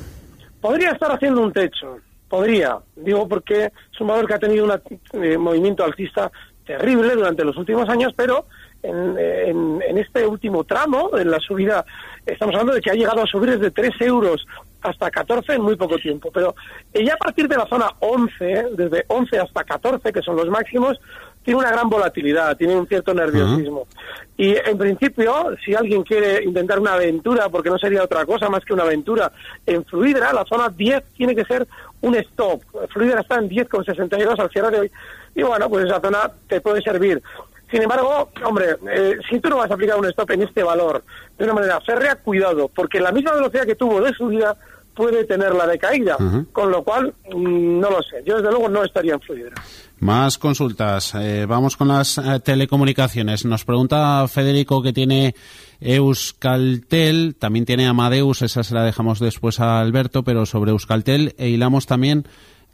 Podría 0.61 0.91
estar 0.91 1.11
haciendo 1.11 1.41
un 1.41 1.51
techo, 1.51 1.97
podría. 2.29 2.77
Digo 2.95 3.27
porque 3.27 3.65
es 3.65 4.01
un 4.01 4.07
valor 4.07 4.27
que 4.27 4.33
ha 4.35 4.39
tenido 4.39 4.65
un 4.65 5.23
eh, 5.23 5.37
movimiento 5.37 5.83
alcista 5.83 6.31
terrible 6.65 7.15
durante 7.15 7.43
los 7.43 7.57
últimos 7.57 7.89
años, 7.89 8.13
pero 8.15 8.45
en, 8.83 9.81
en, 9.81 9.97
este 9.97 10.25
último 10.25 10.63
tramo, 10.63 11.17
en 11.17 11.29
la 11.29 11.39
subida, 11.39 11.85
estamos 12.25 12.55
hablando 12.55 12.73
de 12.73 12.81
que 12.81 12.91
ha 12.91 12.95
llegado 12.95 13.21
a 13.21 13.27
subir 13.27 13.51
desde 13.51 13.71
3 13.71 13.93
euros 14.01 14.45
hasta 14.81 15.11
14 15.11 15.53
en 15.53 15.61
muy 15.61 15.75
poco 15.75 15.97
tiempo. 15.97 16.29
Pero 16.33 16.55
ya 16.93 17.13
a 17.13 17.17
partir 17.17 17.47
de 17.47 17.57
la 17.57 17.65
zona 17.67 17.89
11, 17.99 18.67
desde 18.75 19.05
11 19.07 19.39
hasta 19.39 19.63
14, 19.63 20.13
que 20.13 20.21
son 20.21 20.35
los 20.35 20.47
máximos, 20.49 20.99
tiene 21.43 21.59
una 21.59 21.71
gran 21.71 21.89
volatilidad, 21.89 22.55
tiene 22.57 22.75
un 22.75 22.87
cierto 22.87 23.13
nerviosismo. 23.13 23.87
Y 24.37 24.55
en 24.55 24.77
principio, 24.77 25.55
si 25.63 25.73
alguien 25.73 26.03
quiere 26.03 26.43
intentar 26.43 26.79
una 26.79 26.93
aventura, 26.93 27.49
porque 27.49 27.69
no 27.69 27.77
sería 27.77 28.03
otra 28.03 28.25
cosa 28.25 28.49
más 28.49 28.63
que 28.63 28.73
una 28.73 28.83
aventura, 28.83 29.31
en 29.65 29.83
Fluidra, 29.85 30.31
la 30.33 30.45
zona 30.45 30.69
10 30.69 31.03
tiene 31.15 31.35
que 31.35 31.45
ser 31.45 31.67
un 32.01 32.15
stop. 32.15 32.61
Fluidra 32.89 33.21
está 33.21 33.35
en 33.35 33.49
10,62 33.49 34.39
al 34.39 34.49
cierre 34.49 34.71
de 34.71 34.79
hoy. 34.79 34.91
Y 35.35 35.43
bueno, 35.43 35.69
pues 35.69 35.85
esa 35.85 35.99
zona 35.99 36.31
te 36.47 36.61
puede 36.61 36.81
servir. 36.81 37.21
Sin 37.71 37.81
embargo, 37.83 38.29
hombre, 38.43 38.77
eh, 38.91 39.17
si 39.29 39.39
tú 39.39 39.49
no 39.49 39.57
vas 39.57 39.69
a 39.69 39.75
aplicar 39.75 39.97
un 39.97 40.05
stop 40.07 40.31
en 40.31 40.43
este 40.43 40.63
valor 40.63 41.03
de 41.37 41.43
una 41.43 41.53
manera 41.53 41.79
férrea, 41.81 42.15
cuidado, 42.15 42.67
porque 42.67 42.99
la 42.99 43.11
misma 43.11 43.33
velocidad 43.33 43.65
que 43.65 43.75
tuvo 43.75 44.01
de 44.01 44.11
subida 44.13 44.55
puede 44.95 45.23
tener 45.23 45.55
la 45.55 45.65
de 45.65 45.79
caída, 45.79 46.17
con 46.51 46.71
lo 46.71 46.83
cual 46.83 47.13
mm, 47.33 47.79
no 47.79 47.89
lo 47.89 48.01
sé. 48.01 48.21
Yo 48.25 48.35
desde 48.35 48.49
luego 48.49 48.67
no 48.67 48.83
estaría 48.83 49.13
en 49.13 49.21
Fluidra. 49.21 49.53
Más 49.99 50.37
consultas. 50.37 51.13
Eh, 51.15 51.45
vamos 51.47 51.77
con 51.77 51.87
las 51.87 52.17
eh, 52.17 52.39
telecomunicaciones. 52.43 53.45
Nos 53.45 53.63
pregunta 53.63 54.27
Federico 54.27 54.81
que 54.81 54.91
tiene 54.91 55.35
Euskaltel, 55.79 57.35
también 57.39 57.65
tiene 57.65 57.87
Amadeus, 57.87 58.41
esa 58.41 58.63
se 58.63 58.73
la 58.73 58.83
dejamos 58.83 59.19
después 59.19 59.61
a 59.61 59.79
Alberto, 59.79 60.23
pero 60.23 60.45
sobre 60.45 60.71
Euskaltel 60.71 61.33
e 61.37 61.47
hilamos 61.47 61.85
también 61.85 62.27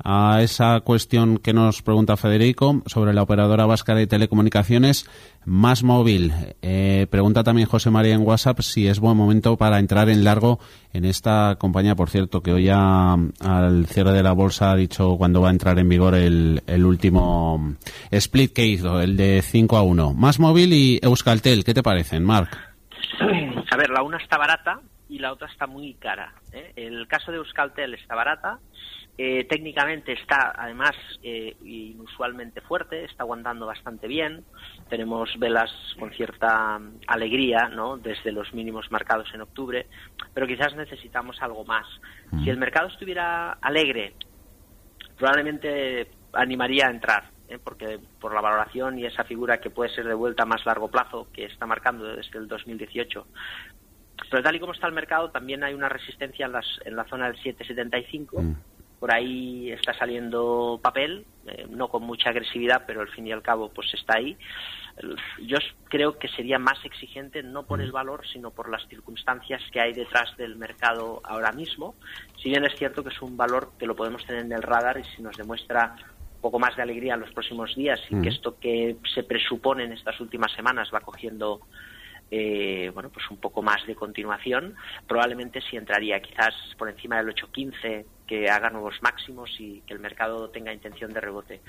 a 0.04 0.42
esa 0.42 0.80
cuestión 0.82 1.38
que 1.38 1.54
nos 1.54 1.82
pregunta 1.82 2.18
Federico 2.18 2.82
sobre 2.86 3.14
la 3.14 3.24
operadora 3.24 3.66
vasca 3.66 3.96
de 3.96 4.08
telecomunicaciones 4.08 5.10
más 5.46 5.84
móvil. 5.84 6.34
Eh, 6.62 7.08
pregunta 7.10 7.44
también 7.44 7.68
José 7.68 7.90
María 7.90 8.14
en 8.14 8.26
WhatsApp 8.26 8.60
si 8.60 8.88
es 8.88 9.00
buen 9.00 9.16
momento 9.16 9.58
para 9.58 9.80
entrar 9.80 10.10
en 10.10 10.24
largo 10.24 10.60
en 10.94 11.06
esta 11.06 11.56
compañía, 11.58 11.96
por 11.96 12.10
cierto, 12.10 12.42
que 12.42 12.52
hoy 12.52 12.66
ya 12.66 13.14
al 13.14 13.86
cierre 13.88 14.12
de 14.12 14.24
la 14.24 14.34
bolsa 14.34 14.72
ha 14.72 14.76
dicho 14.76 15.16
cuándo 15.18 15.42
va 15.42 15.50
a 15.50 15.52
entrar 15.52 15.80
en 15.80 15.90
vigor 15.90 16.16
el, 16.16 16.62
el 16.68 16.86
último 16.86 17.76
split 18.12 18.54
que 18.54 18.66
hizo, 18.66 19.02
el 19.02 19.18
de 19.18 19.42
5 19.42 19.78
a 19.78 19.84
1. 19.84 20.14
Más 20.14 20.40
móvil 20.40 20.74
y 20.74 21.00
Euskaltel, 21.02 21.64
¿qué 21.64 21.74
te 21.74 21.84
parecen, 21.84 22.24
Marc? 22.24 22.58
A 23.72 23.78
ver, 23.78 23.90
la 23.90 24.04
una 24.04 24.18
está 24.18 24.38
barata 24.38 24.80
y 25.10 25.20
la 25.20 25.32
otra 25.32 25.48
está 25.48 25.68
muy 25.68 25.94
cara. 25.96 26.34
¿eh? 26.52 26.74
El 26.76 27.08
caso 27.08 27.32
de 27.32 27.38
Euskaltel 27.38 27.94
está 27.94 28.16
barata 28.16 28.60
eh, 29.18 29.46
técnicamente 29.46 30.12
está 30.12 30.54
además 30.58 30.92
eh, 31.24 31.56
inusualmente 31.64 32.60
fuerte, 32.60 33.06
está 33.06 33.24
aguantando 33.24 33.66
bastante 33.66 34.08
bien. 34.08 34.44
Tenemos 34.90 35.30
velas 35.40 35.72
con 35.98 36.12
cierta 36.12 36.82
alegría, 37.08 37.70
¿no? 37.70 37.98
Desde 37.98 38.34
los 38.34 38.54
mínimos 38.54 38.92
marcados 38.92 39.34
en 39.34 39.42
octubre, 39.42 39.88
pero 40.34 40.48
quizás 40.48 40.76
necesitamos 40.76 41.42
algo 41.42 41.64
más. 41.64 41.88
Mm. 42.32 42.44
Si 42.44 42.50
el 42.50 42.58
mercado 42.58 42.90
estuviera 42.90 43.54
alegre, 43.54 44.16
probablemente 45.18 46.10
animaría 46.34 46.88
a 46.88 46.92
entrar, 46.92 47.30
¿eh? 47.48 47.58
porque 47.64 48.00
por 48.20 48.34
la 48.34 48.42
valoración 48.42 49.00
y 49.00 49.06
esa 49.06 49.24
figura 49.24 49.62
que 49.62 49.70
puede 49.70 49.96
ser 49.96 50.06
de 50.06 50.14
vuelta 50.14 50.44
a 50.44 50.48
más 50.48 50.66
largo 50.66 50.90
plazo 50.90 51.30
que 51.32 51.46
está 51.46 51.66
marcando 51.66 52.04
desde 52.04 52.38
el 52.38 52.50
2018. 52.50 53.26
Pero 54.30 54.44
tal 54.44 54.56
y 54.56 54.60
como 54.60 54.74
está 54.74 54.88
el 54.88 54.94
mercado, 54.94 55.30
también 55.30 55.64
hay 55.64 55.74
una 55.74 55.90
resistencia 55.90 56.46
en, 56.46 56.54
las, 56.54 56.66
en 56.86 56.96
la 56.96 57.06
zona 57.06 57.28
del 57.28 57.36
775 57.42 58.44
por 59.00 59.14
ahí 59.14 59.72
está 59.72 59.94
saliendo 59.94 60.80
papel, 60.82 61.26
eh, 61.46 61.68
no 61.70 61.90
con 61.90 62.04
mucha 62.04 62.30
agresividad, 62.30 62.86
pero 62.88 63.02
al 63.02 63.10
fin 63.10 63.28
y 63.28 63.32
al 63.32 63.42
cabo 63.42 63.70
pues 63.70 63.94
está 63.94 64.18
ahí. 64.18 64.38
Yo 65.42 65.58
creo 65.90 66.18
que 66.18 66.30
sería 66.30 66.58
más 66.58 66.84
exigente 66.86 67.44
no 67.44 67.68
por 67.68 67.82
el 67.82 67.92
valor, 67.92 68.26
sino 68.32 68.52
por 68.52 68.70
las 68.70 68.88
circunstancias 68.88 69.62
que 69.72 69.82
hay 69.82 69.94
detrás 69.94 70.36
del 70.38 70.56
mercado 70.56 71.22
ahora 71.24 71.52
mismo. 71.52 71.96
Si 72.42 72.50
bien 72.50 72.66
es 72.66 72.76
cierto 72.80 73.04
que 73.04 73.10
es 73.10 73.22
un 73.22 73.36
valor 73.36 73.74
que 73.78 73.86
lo 73.86 73.96
podemos 73.96 74.26
tener 74.26 74.46
en 74.46 74.54
el 74.54 74.64
radar 74.64 74.98
y 74.98 75.04
si 75.04 75.22
nos 75.22 75.36
demuestra 75.36 75.98
un 76.36 76.42
poco 76.42 76.58
más 76.58 76.76
de 76.76 76.82
alegría 76.82 77.16
en 77.16 77.20
los 77.20 77.32
próximos 77.32 77.76
días 77.76 78.00
y 78.10 78.22
que 78.22 78.30
esto 78.30 78.58
que 78.60 78.96
se 79.14 79.24
presupone 79.24 79.84
en 79.84 79.94
estas 79.94 80.20
últimas 80.22 80.52
semanas 80.54 80.90
va 80.94 81.02
cogiendo 81.02 81.60
eh, 82.32 82.92
bueno, 82.94 83.10
pues 83.10 83.30
un 83.30 83.38
poco 83.38 83.62
más 83.62 83.86
de 83.86 83.96
continuación, 83.96 84.76
probablemente 85.08 85.62
sí 85.62 85.78
entraría 85.78 86.20
quizás 86.20 86.54
por 86.78 86.90
encima 86.90 87.18
del 87.18 87.34
8.15 87.34 88.06
que 88.26 88.50
haga 88.50 88.70
nuevos 88.70 88.96
máximos 89.02 89.50
y 89.60 89.82
que 89.82 89.94
el 89.94 90.00
mercado 90.00 90.50
tenga 90.50 90.74
intención 90.74 91.14
de 91.14 91.22
rebote. 91.22 91.62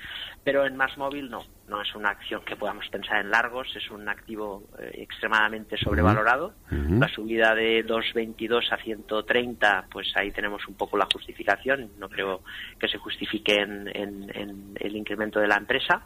Pero 0.43 0.65
en 0.65 0.75
más 0.75 0.97
móvil 0.97 1.29
no, 1.29 1.43
no 1.67 1.81
es 1.81 1.93
una 1.95 2.09
acción 2.09 2.41
que 2.43 2.55
podamos 2.55 2.87
pensar 2.89 3.19
en 3.19 3.29
largos, 3.29 3.67
es 3.75 3.89
un 3.91 4.07
activo 4.09 4.63
eh, 4.79 4.91
extremadamente 4.95 5.77
sobrevalorado. 5.77 6.53
La 6.71 7.07
subida 7.07 7.53
de 7.53 7.85
2.22 7.85 8.71
a 8.71 8.77
130, 8.77 9.87
pues 9.91 10.07
ahí 10.15 10.31
tenemos 10.31 10.67
un 10.67 10.75
poco 10.75 10.97
la 10.97 11.07
justificación, 11.11 11.91
no 11.97 12.09
creo 12.09 12.41
que 12.79 12.87
se 12.87 12.97
justifique 12.97 13.55
en, 13.55 13.87
en 13.95 14.71
el 14.79 14.95
incremento 14.95 15.39
de 15.39 15.47
la 15.47 15.57
empresa 15.57 16.01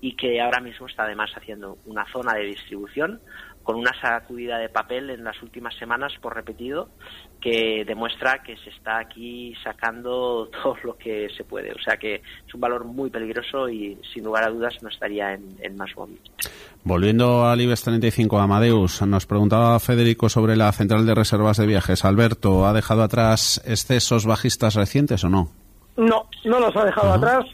y 0.00 0.14
que 0.16 0.40
ahora 0.40 0.60
mismo 0.60 0.86
está 0.86 1.04
además 1.04 1.30
haciendo 1.36 1.78
una 1.86 2.04
zona 2.12 2.34
de 2.34 2.44
distribución 2.44 3.20
con 3.62 3.76
una 3.76 3.92
sacudida 4.00 4.58
de 4.58 4.68
papel 4.68 5.10
en 5.10 5.24
las 5.24 5.40
últimas 5.42 5.74
semanas 5.76 6.12
por 6.20 6.34
repetido 6.34 6.88
que 7.40 7.84
demuestra 7.84 8.42
que 8.42 8.56
se 8.56 8.70
está 8.70 8.98
aquí 8.98 9.54
sacando 9.62 10.48
todo 10.62 10.76
lo 10.84 10.96
que 10.96 11.28
se 11.36 11.44
puede. 11.44 11.72
O 11.72 11.78
sea 11.78 11.96
que 11.96 12.16
es 12.16 12.54
un 12.54 12.60
valor 12.60 12.84
muy 12.84 13.10
peligroso 13.10 13.68
y 13.68 13.98
sin 14.12 14.24
lugar 14.24 14.44
a 14.44 14.50
dudas 14.50 14.74
no 14.82 14.88
estaría 14.88 15.34
en, 15.34 15.76
más 15.76 15.90
móvil. 15.96 16.20
Volviendo 16.84 17.46
al 17.46 17.60
IBEX 17.60 17.82
35, 17.82 18.38
Amadeus, 18.38 19.02
nos 19.02 19.26
preguntaba 19.26 19.78
Federico 19.80 20.28
sobre 20.28 20.56
la 20.56 20.70
central 20.72 21.06
de 21.06 21.14
reservas 21.14 21.56
de 21.56 21.66
viajes. 21.66 22.04
Alberto, 22.04 22.66
¿ha 22.66 22.72
dejado 22.72 23.02
atrás 23.02 23.62
excesos 23.66 24.26
bajistas 24.26 24.74
recientes 24.74 25.24
o 25.24 25.28
no? 25.28 25.50
No, 25.96 26.28
no 26.44 26.58
los 26.58 26.74
ha 26.74 26.84
dejado 26.84 27.12
atrás 27.12 27.44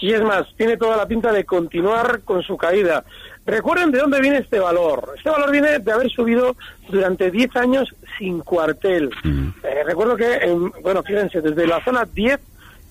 y 0.00 0.12
es 0.12 0.22
más, 0.22 0.46
tiene 0.56 0.76
toda 0.76 0.98
la 0.98 1.06
pinta 1.06 1.32
de 1.32 1.44
continuar 1.44 2.22
con 2.24 2.42
su 2.42 2.58
caída. 2.58 3.04
Recuerden 3.46 3.90
de 3.90 3.98
dónde 3.98 4.20
viene 4.20 4.38
este 4.38 4.58
valor. 4.58 5.12
Este 5.16 5.28
valor 5.28 5.50
viene 5.50 5.78
de 5.78 5.92
haber 5.92 6.10
subido 6.10 6.56
durante 6.88 7.30
10 7.30 7.56
años 7.56 7.94
sin 8.18 8.40
cuartel. 8.40 9.10
Mm. 9.22 9.48
Eh, 9.62 9.84
recuerdo 9.84 10.16
que, 10.16 10.38
bueno, 10.82 11.02
fíjense, 11.02 11.40
desde 11.40 11.66
la 11.66 11.84
zona 11.84 12.04
10 12.04 12.40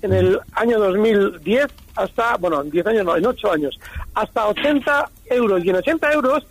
en 0.03 0.13
el 0.13 0.39
año 0.53 0.79
2010 0.79 1.67
hasta, 1.95 2.37
bueno, 2.37 2.61
en 2.61 2.69
10 2.69 2.87
años 2.87 3.05
no, 3.05 3.15
en 3.15 3.25
8 3.25 3.51
años, 3.51 3.79
hasta 4.13 4.47
80 4.47 5.09
euros. 5.31 5.65
Y 5.65 5.69
en 5.69 5.75
80 5.77 6.13
euros 6.13 6.45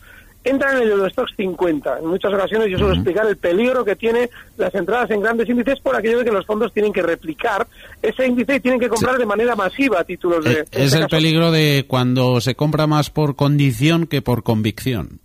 entran 0.45 0.77
en 0.77 0.83
el 0.85 0.91
Eurostox 0.91 1.33
50. 1.37 1.99
En 1.99 2.07
muchas 2.07 2.33
ocasiones 2.33 2.69
yo 2.71 2.79
suelo 2.79 2.95
explicar 2.95 3.27
el 3.27 3.37
peligro 3.37 3.85
que 3.85 3.97
tiene 3.97 4.31
las 4.57 4.75
entradas 4.75 5.11
en 5.11 5.21
grandes 5.21 5.49
índices 5.49 5.81
por 5.81 5.97
aquello 5.97 6.19
de 6.19 6.25
que 6.25 6.33
los 6.33 6.47
fondos 6.47 6.73
tienen 6.73 6.93
que 6.93 7.03
replicar 7.03 7.67
ese 8.01 8.27
índice 8.27 8.57
y 8.57 8.61
tienen 8.61 8.81
que 8.81 8.89
comprar 8.89 9.19
de 9.19 9.27
manera 9.27 9.55
masiva 9.55 10.03
títulos 10.05 10.45
de... 10.45 10.53
Eh, 10.53 10.65
es 10.73 10.93
este 10.93 10.99
el 10.99 11.09
peligro 11.09 11.51
de 11.51 11.85
cuando 11.87 12.41
se 12.41 12.55
compra 12.55 12.87
más 12.87 13.11
por 13.11 13.37
condición 13.37 14.07
que 14.07 14.23
por 14.23 14.43
convicción. 14.43 15.21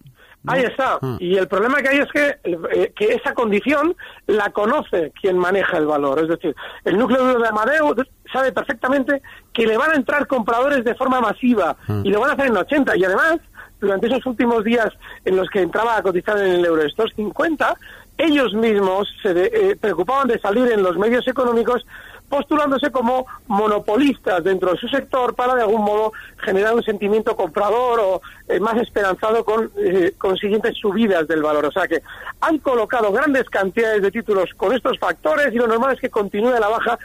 Ahí 0.47 0.63
está. 0.63 0.97
Ah. 1.01 1.17
Y 1.19 1.35
el 1.35 1.47
problema 1.47 1.81
que 1.81 1.89
hay 1.89 1.97
es 1.99 2.11
que, 2.11 2.37
eh, 2.43 2.93
que 2.95 3.13
esa 3.13 3.33
condición 3.33 3.95
la 4.27 4.49
conoce 4.51 5.11
quien 5.19 5.37
maneja 5.37 5.77
el 5.77 5.85
valor. 5.85 6.19
Es 6.19 6.29
decir, 6.29 6.55
el 6.85 6.97
núcleo 6.97 7.37
de 7.39 7.47
Amadeo 7.47 7.93
sabe 8.31 8.51
perfectamente 8.51 9.21
que 9.53 9.65
le 9.65 9.77
van 9.77 9.91
a 9.91 9.95
entrar 9.95 10.27
compradores 10.27 10.83
de 10.85 10.95
forma 10.95 11.19
masiva 11.19 11.75
ah. 11.87 12.01
y 12.03 12.09
lo 12.09 12.21
van 12.21 12.31
a 12.31 12.33
hacer 12.33 12.47
en 12.47 12.57
80. 12.57 12.97
Y 12.97 13.03
además, 13.03 13.39
durante 13.79 14.07
esos 14.07 14.25
últimos 14.25 14.63
días 14.63 14.89
en 15.25 15.35
los 15.35 15.49
que 15.49 15.61
entraba 15.61 15.97
a 15.97 16.01
cotizar 16.01 16.37
en 16.37 16.55
el 16.55 16.65
Eurostox 16.65 17.13
50, 17.15 17.75
ellos 18.17 18.53
mismos 18.53 19.07
se 19.21 19.31
eh, 19.31 19.75
preocupaban 19.75 20.27
de 20.27 20.39
salir 20.39 20.71
en 20.71 20.81
los 20.81 20.97
medios 20.97 21.27
económicos 21.27 21.85
postulándose 22.29 22.91
como 22.91 23.25
monopolistas 23.47 24.43
dentro 24.43 24.71
de 24.71 24.77
su 24.77 24.87
sector 24.89 25.33
para 25.33 25.55
de 25.55 25.61
algún 25.61 25.83
modo 25.83 26.11
generar 26.37 26.73
un 26.73 26.83
sentimiento 26.83 27.35
comprador 27.35 27.99
o 27.99 28.21
eh, 28.47 28.59
más 28.59 28.75
esperanzado 28.77 29.45
con 29.45 29.71
eh, 29.77 30.13
consiguientes 30.17 30.77
subidas 30.77 31.27
del 31.27 31.41
valor. 31.41 31.65
O 31.65 31.71
sea 31.71 31.87
que 31.87 32.01
han 32.41 32.57
colocado 32.57 33.11
grandes 33.11 33.49
cantidades 33.49 34.01
de 34.01 34.11
títulos 34.11 34.49
con 34.55 34.73
estos 34.73 34.99
factores 34.99 35.53
y 35.53 35.57
lo 35.57 35.67
normal 35.67 35.93
es 35.93 36.01
que 36.01 36.09
continúe 36.09 36.51
la 36.59 36.67
baja 36.67 36.99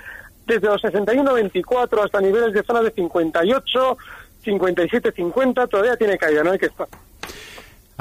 desde 0.47 0.67
los 0.67 0.83
61.24 0.83 2.05
hasta 2.05 2.21
niveles 2.21 2.53
de 2.53 2.65
zona 2.65 2.83
de 2.83 2.91
58, 2.91 3.97
57.50 4.45 5.69
todavía 5.69 5.97
tiene 5.97 6.19
caída, 6.19 6.43
no 6.43 6.53
hay 6.53 6.59
que 6.59 6.67
estar. 6.67 6.89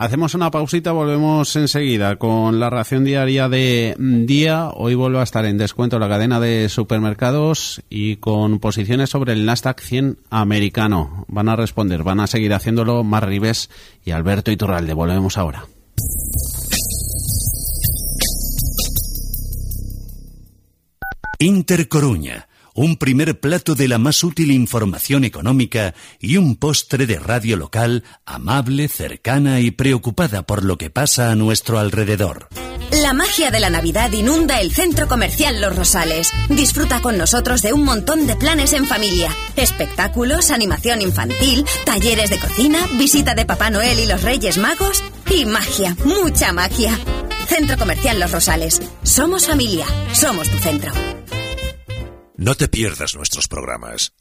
Hacemos 0.01 0.33
una 0.33 0.49
pausita, 0.49 0.93
volvemos 0.93 1.55
enseguida 1.55 2.15
con 2.15 2.59
la 2.59 2.71
ración 2.71 3.03
diaria 3.03 3.49
de 3.49 3.95
día. 3.99 4.69
Hoy 4.73 4.95
vuelve 4.95 5.19
a 5.19 5.23
estar 5.23 5.45
en 5.45 5.59
descuento 5.59 5.99
la 5.99 6.09
cadena 6.09 6.39
de 6.39 6.69
supermercados 6.69 7.83
y 7.87 8.15
con 8.15 8.59
posiciones 8.59 9.11
sobre 9.11 9.33
el 9.33 9.45
Nasdaq 9.45 9.79
100 9.79 10.17
americano. 10.31 11.25
Van 11.27 11.49
a 11.49 11.55
responder, 11.55 12.01
van 12.03 12.19
a 12.19 12.25
seguir 12.25 12.53
haciéndolo 12.53 13.03
Mar 13.03 13.27
Ribes 13.27 13.69
y 14.03 14.09
Alberto 14.09 14.49
Iturralde. 14.49 14.93
Volvemos 14.93 15.37
ahora. 15.37 15.65
Intercoruña 21.37 22.47
un 22.81 22.97
primer 22.97 23.39
plato 23.39 23.75
de 23.75 23.87
la 23.87 23.99
más 23.99 24.23
útil 24.23 24.51
información 24.51 25.23
económica 25.23 25.93
y 26.19 26.37
un 26.37 26.55
postre 26.55 27.05
de 27.05 27.19
radio 27.19 27.55
local 27.55 28.03
amable, 28.25 28.87
cercana 28.87 29.59
y 29.59 29.69
preocupada 29.69 30.41
por 30.43 30.65
lo 30.65 30.79
que 30.79 30.89
pasa 30.89 31.29
a 31.29 31.35
nuestro 31.35 31.77
alrededor. 31.77 32.47
La 32.91 33.13
magia 33.13 33.51
de 33.51 33.59
la 33.59 33.69
Navidad 33.69 34.11
inunda 34.11 34.59
el 34.59 34.71
centro 34.71 35.07
comercial 35.07 35.61
Los 35.61 35.75
Rosales. 35.75 36.31
Disfruta 36.49 37.01
con 37.01 37.19
nosotros 37.19 37.61
de 37.61 37.71
un 37.71 37.83
montón 37.83 38.25
de 38.25 38.35
planes 38.35 38.73
en 38.73 38.87
familia, 38.87 39.29
espectáculos, 39.55 40.49
animación 40.49 41.03
infantil, 41.03 41.63
talleres 41.85 42.31
de 42.31 42.39
cocina, 42.39 42.79
visita 42.97 43.35
de 43.35 43.45
Papá 43.45 43.69
Noel 43.69 43.99
y 43.99 44.07
los 44.07 44.23
Reyes 44.23 44.57
Magos 44.57 45.03
y 45.29 45.45
magia, 45.45 45.95
mucha 46.03 46.51
magia. 46.51 46.97
Centro 47.47 47.77
Comercial 47.77 48.19
Los 48.19 48.31
Rosales. 48.31 48.81
Somos 49.03 49.45
familia, 49.45 49.85
somos 50.13 50.49
tu 50.49 50.57
centro. 50.57 50.91
No 52.41 52.55
te 52.55 52.67
pierdas 52.67 53.15
nuestros 53.15 53.47
programas. 53.47 54.11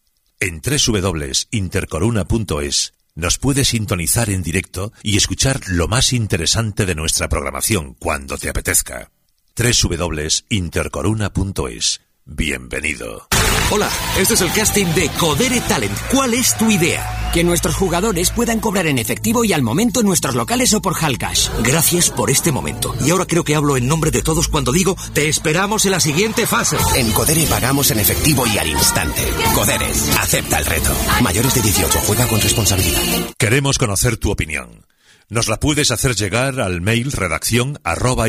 En 0.40 0.60
www.intercoruna.es 0.60 2.92
Nos 3.14 3.38
puedes 3.38 3.68
sintonizar 3.68 4.28
en 4.28 4.42
directo 4.42 4.92
y 5.02 5.16
escuchar 5.16 5.62
lo 5.68 5.88
más 5.88 6.12
interesante 6.12 6.84
de 6.84 6.94
nuestra 6.94 7.30
programación 7.30 7.94
cuando 7.94 8.36
te 8.36 8.50
apetezca. 8.50 9.10
www.intercoruna.es. 9.56 12.02
Bienvenido. 12.32 13.26
Hola, 13.72 13.90
este 14.16 14.34
es 14.34 14.40
el 14.40 14.52
casting 14.52 14.86
de 14.94 15.08
Codere 15.18 15.60
Talent. 15.62 15.96
¿Cuál 16.12 16.34
es 16.34 16.56
tu 16.56 16.70
idea? 16.70 17.30
Que 17.34 17.42
nuestros 17.42 17.74
jugadores 17.74 18.30
puedan 18.30 18.60
cobrar 18.60 18.86
en 18.86 18.98
efectivo 18.98 19.44
y 19.44 19.52
al 19.52 19.62
momento 19.62 20.00
en 20.00 20.06
nuestros 20.06 20.36
locales 20.36 20.72
o 20.74 20.80
por 20.80 20.94
Halcash. 20.94 21.48
Gracias 21.64 22.08
por 22.08 22.30
este 22.30 22.52
momento. 22.52 22.94
Y 23.04 23.10
ahora 23.10 23.26
creo 23.26 23.42
que 23.42 23.56
hablo 23.56 23.76
en 23.76 23.88
nombre 23.88 24.12
de 24.12 24.22
todos 24.22 24.46
cuando 24.46 24.70
digo, 24.70 24.96
te 25.12 25.28
esperamos 25.28 25.84
en 25.86 25.90
la 25.90 26.00
siguiente 26.00 26.46
fase. 26.46 26.76
En 26.94 27.10
Codere 27.10 27.46
pagamos 27.46 27.90
en 27.90 27.98
efectivo 27.98 28.46
y 28.46 28.58
al 28.58 28.68
instante. 28.68 29.22
Codere, 29.52 29.86
acepta 30.20 30.58
el 30.58 30.66
reto. 30.66 30.90
Mayores 31.22 31.54
de 31.54 31.62
18, 31.62 31.98
juega 32.06 32.28
con 32.28 32.40
responsabilidad. 32.40 33.02
Queremos 33.38 33.76
conocer 33.76 34.16
tu 34.18 34.30
opinión. 34.30 34.89
Nos 35.30 35.46
la 35.46 35.60
puedes 35.60 35.92
hacer 35.92 36.16
llegar 36.16 36.60
al 36.60 36.80
mail 36.80 37.12
redacción 37.12 37.78
arroba 37.84 38.26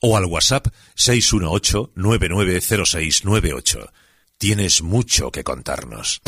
o 0.00 0.16
al 0.16 0.24
WhatsApp 0.24 0.66
618-990698. 0.96 3.88
Tienes 4.36 4.82
mucho 4.82 5.30
que 5.30 5.44
contarnos. 5.44 6.20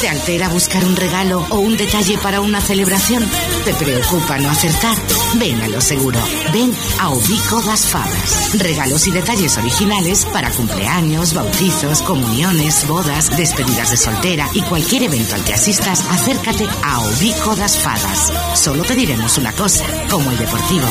¿Te 0.00 0.08
altera 0.08 0.48
buscar 0.48 0.84
un 0.84 0.94
regalo 0.94 1.44
o 1.50 1.58
un 1.58 1.76
detalle 1.76 2.16
para 2.18 2.40
una 2.40 2.60
celebración? 2.60 3.28
¿Te 3.64 3.74
preocupa 3.74 4.38
no 4.38 4.48
acertar? 4.48 4.96
Ven 5.34 5.60
a 5.60 5.68
lo 5.68 5.80
seguro. 5.80 6.20
Ven 6.52 6.72
a 7.00 7.10
Ubico 7.10 7.60
das 7.62 7.86
Fadas. 7.86 8.58
Regalos 8.58 9.08
y 9.08 9.10
detalles 9.10 9.58
originales 9.58 10.24
para 10.26 10.52
cumpleaños, 10.52 11.34
bautizos, 11.34 12.02
comuniones, 12.02 12.86
bodas, 12.86 13.36
despedidas 13.36 13.90
de 13.90 13.96
soltera 13.96 14.48
y 14.54 14.62
cualquier 14.62 15.02
evento 15.02 15.34
al 15.34 15.44
que 15.44 15.54
asistas, 15.54 16.04
acércate 16.08 16.66
a 16.84 17.00
Ubico 17.00 17.56
das 17.56 17.76
Fadas. 17.78 18.32
Solo 18.54 18.84
te 18.84 18.94
diremos 18.94 19.36
una 19.36 19.52
cosa, 19.52 19.84
como 20.08 20.30
el 20.30 20.38
deportivo. 20.38 20.86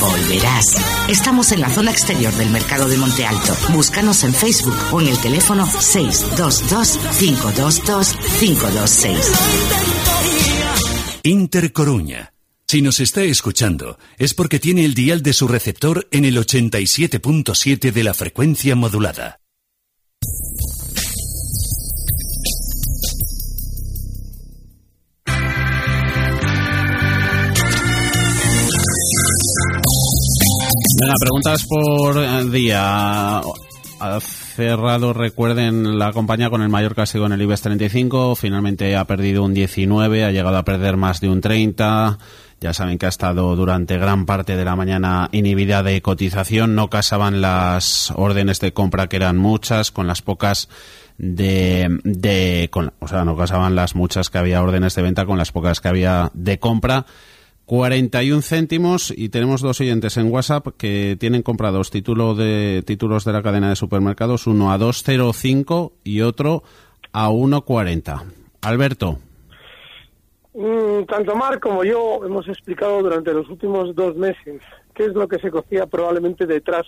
Volverás. 0.00 0.76
Estamos 1.08 1.52
en 1.52 1.60
la 1.60 1.70
zona 1.70 1.92
exterior 1.92 2.32
del 2.34 2.50
mercado 2.50 2.88
de 2.88 2.96
Monte 2.96 3.26
Alto. 3.26 3.56
Búscanos 3.70 4.24
en 4.24 4.34
Facebook 4.34 4.76
o 4.90 5.00
en 5.00 5.08
el 5.08 5.18
teléfono 5.20 5.66
622 5.66 6.98
522 7.18 8.16
526. 8.40 9.32
Intercoruña. 11.24 12.32
Si 12.66 12.80
nos 12.80 12.98
está 13.00 13.22
escuchando, 13.22 13.98
es 14.16 14.32
porque 14.32 14.58
tiene 14.58 14.86
el 14.86 14.94
dial 14.94 15.22
de 15.22 15.34
su 15.34 15.46
receptor 15.46 16.08
en 16.10 16.24
el 16.24 16.38
87.7 16.38 17.92
de 17.92 18.02
la 18.02 18.14
frecuencia 18.14 18.74
modulada. 18.74 19.40
Venga, 30.98 31.14
preguntas 31.20 31.66
por 31.68 32.24
eh, 32.24 32.44
día. 32.50 33.42
Cerrado, 34.60 35.14
recuerden, 35.14 35.98
la 35.98 36.12
compañía 36.12 36.50
con 36.50 36.60
el 36.60 36.68
mayor 36.68 36.94
castigo 36.94 37.24
en 37.24 37.32
el 37.32 37.40
IBEX 37.40 37.62
35. 37.62 38.34
Finalmente 38.36 38.94
ha 38.94 39.06
perdido 39.06 39.42
un 39.42 39.54
19, 39.54 40.24
ha 40.24 40.32
llegado 40.32 40.58
a 40.58 40.64
perder 40.66 40.98
más 40.98 41.22
de 41.22 41.30
un 41.30 41.40
30. 41.40 42.18
Ya 42.60 42.74
saben 42.74 42.98
que 42.98 43.06
ha 43.06 43.08
estado 43.08 43.56
durante 43.56 43.96
gran 43.96 44.26
parte 44.26 44.56
de 44.56 44.64
la 44.66 44.76
mañana 44.76 45.30
inhibida 45.32 45.82
de 45.82 46.02
cotización. 46.02 46.74
No 46.74 46.90
casaban 46.90 47.40
las 47.40 48.12
órdenes 48.14 48.60
de 48.60 48.74
compra, 48.74 49.06
que 49.06 49.16
eran 49.16 49.38
muchas, 49.38 49.90
con 49.92 50.06
las 50.06 50.20
pocas 50.20 50.68
de, 51.16 51.98
de 52.04 52.68
con, 52.70 52.92
o 52.98 53.08
sea, 53.08 53.24
no 53.24 53.38
casaban 53.38 53.74
las 53.74 53.94
muchas 53.94 54.28
que 54.28 54.36
había 54.36 54.62
órdenes 54.62 54.94
de 54.94 55.00
venta 55.00 55.24
con 55.24 55.38
las 55.38 55.52
pocas 55.52 55.80
que 55.80 55.88
había 55.88 56.30
de 56.34 56.58
compra. 56.58 57.06
41 57.70 58.42
céntimos 58.42 59.14
y 59.16 59.28
tenemos 59.28 59.60
dos 59.60 59.80
oyentes 59.80 60.16
en 60.16 60.32
WhatsApp 60.32 60.66
que 60.76 61.16
tienen 61.20 61.42
comprados 61.42 61.92
título 61.92 62.34
de, 62.34 62.82
títulos 62.84 63.24
de 63.24 63.32
la 63.32 63.44
cadena 63.44 63.68
de 63.68 63.76
supermercados, 63.76 64.48
uno 64.48 64.72
a 64.72 64.76
2.05 64.76 65.92
y 66.02 66.22
otro 66.22 66.64
a 67.12 67.30
1.40. 67.30 68.24
Alberto. 68.62 69.18
Mm, 70.52 71.04
tanto 71.04 71.36
Mar 71.36 71.60
como 71.60 71.84
yo 71.84 72.24
hemos 72.24 72.48
explicado 72.48 73.04
durante 73.04 73.32
los 73.32 73.48
últimos 73.48 73.94
dos 73.94 74.16
meses 74.16 74.60
qué 74.92 75.04
es 75.04 75.14
lo 75.14 75.28
que 75.28 75.38
se 75.38 75.52
cocía 75.52 75.86
probablemente 75.86 76.46
detrás 76.46 76.86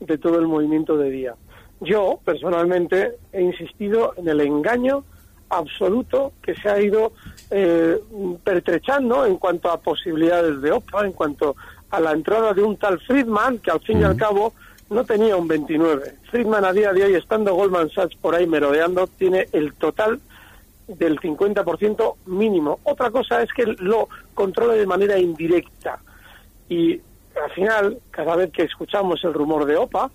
de 0.00 0.18
todo 0.18 0.40
el 0.40 0.48
movimiento 0.48 0.96
de 0.96 1.08
día. 1.08 1.34
Yo, 1.82 2.18
personalmente, 2.24 3.12
he 3.32 3.42
insistido 3.42 4.12
en 4.16 4.26
el 4.26 4.40
engaño 4.40 5.04
absoluto 5.48 6.32
que 6.42 6.54
se 6.54 6.68
ha 6.68 6.80
ido 6.80 7.12
eh, 7.50 7.98
pertrechando 8.42 9.26
en 9.26 9.36
cuanto 9.36 9.70
a 9.70 9.80
posibilidades 9.80 10.60
de 10.60 10.72
OPA, 10.72 11.04
en 11.04 11.12
cuanto 11.12 11.56
a 11.90 12.00
la 12.00 12.12
entrada 12.12 12.52
de 12.52 12.62
un 12.62 12.76
tal 12.76 13.00
Friedman, 13.00 13.58
que 13.58 13.70
al 13.70 13.80
fin 13.80 14.00
y 14.00 14.04
al 14.04 14.16
cabo 14.16 14.52
no 14.90 15.04
tenía 15.04 15.36
un 15.36 15.48
29. 15.48 16.14
Friedman 16.30 16.64
a 16.64 16.72
día 16.72 16.92
de 16.92 17.04
hoy, 17.04 17.14
estando 17.14 17.54
Goldman 17.54 17.90
Sachs 17.90 18.16
por 18.16 18.34
ahí 18.34 18.46
merodeando, 18.46 19.06
tiene 19.06 19.48
el 19.52 19.74
total 19.74 20.20
del 20.86 21.18
50% 21.18 22.14
mínimo. 22.26 22.78
Otra 22.84 23.10
cosa 23.10 23.42
es 23.42 23.52
que 23.52 23.64
lo 23.64 24.08
controla 24.34 24.74
de 24.74 24.86
manera 24.86 25.18
indirecta. 25.18 25.98
Y 26.68 27.00
al 27.42 27.50
final, 27.54 27.98
cada 28.10 28.36
vez 28.36 28.52
que 28.52 28.62
escuchamos 28.62 29.22
el 29.24 29.34
rumor 29.34 29.64
de 29.66 29.76
OPA, 29.76 30.10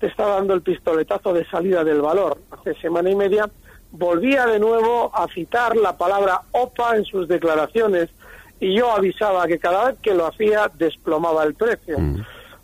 te 0.00 0.08
está 0.08 0.26
dando 0.26 0.54
el 0.54 0.62
pistoletazo 0.62 1.32
de 1.32 1.46
salida 1.46 1.84
del 1.84 2.02
valor. 2.02 2.38
Hace 2.50 2.74
semana 2.74 3.10
y 3.10 3.14
media 3.14 3.48
volvía 3.96 4.46
de 4.46 4.58
nuevo 4.58 5.10
a 5.14 5.26
citar 5.28 5.76
la 5.76 5.96
palabra 5.96 6.40
OPA 6.52 6.96
en 6.96 7.04
sus 7.04 7.28
declaraciones 7.28 8.10
y 8.60 8.74
yo 8.74 8.90
avisaba 8.90 9.46
que 9.46 9.58
cada 9.58 9.86
vez 9.86 9.98
que 10.00 10.14
lo 10.14 10.26
hacía 10.26 10.70
desplomaba 10.74 11.44
el 11.44 11.54
precio. 11.54 11.98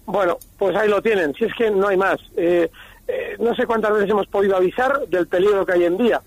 Bueno, 0.05 0.39
pues 0.59 0.77
ahí 0.77 0.89
lo 0.89 1.03
tienen, 1.03 1.35
si 1.35 1.45
es 1.45 1.55
que 1.55 1.71
no 1.71 1.89
hay 1.89 1.97
más. 1.97 2.19
Eh, 2.37 2.71
eh, 3.09 3.37
no 3.39 3.55
sé 3.55 3.67
cuántas 3.67 3.93
veces 3.93 4.11
hemos 4.11 4.27
podido 4.27 4.57
avisar 4.57 5.07
del 5.09 5.27
peligro 5.27 5.67
que 5.67 5.73
hay 5.73 5.85
en 5.85 5.99
día. 5.99 6.21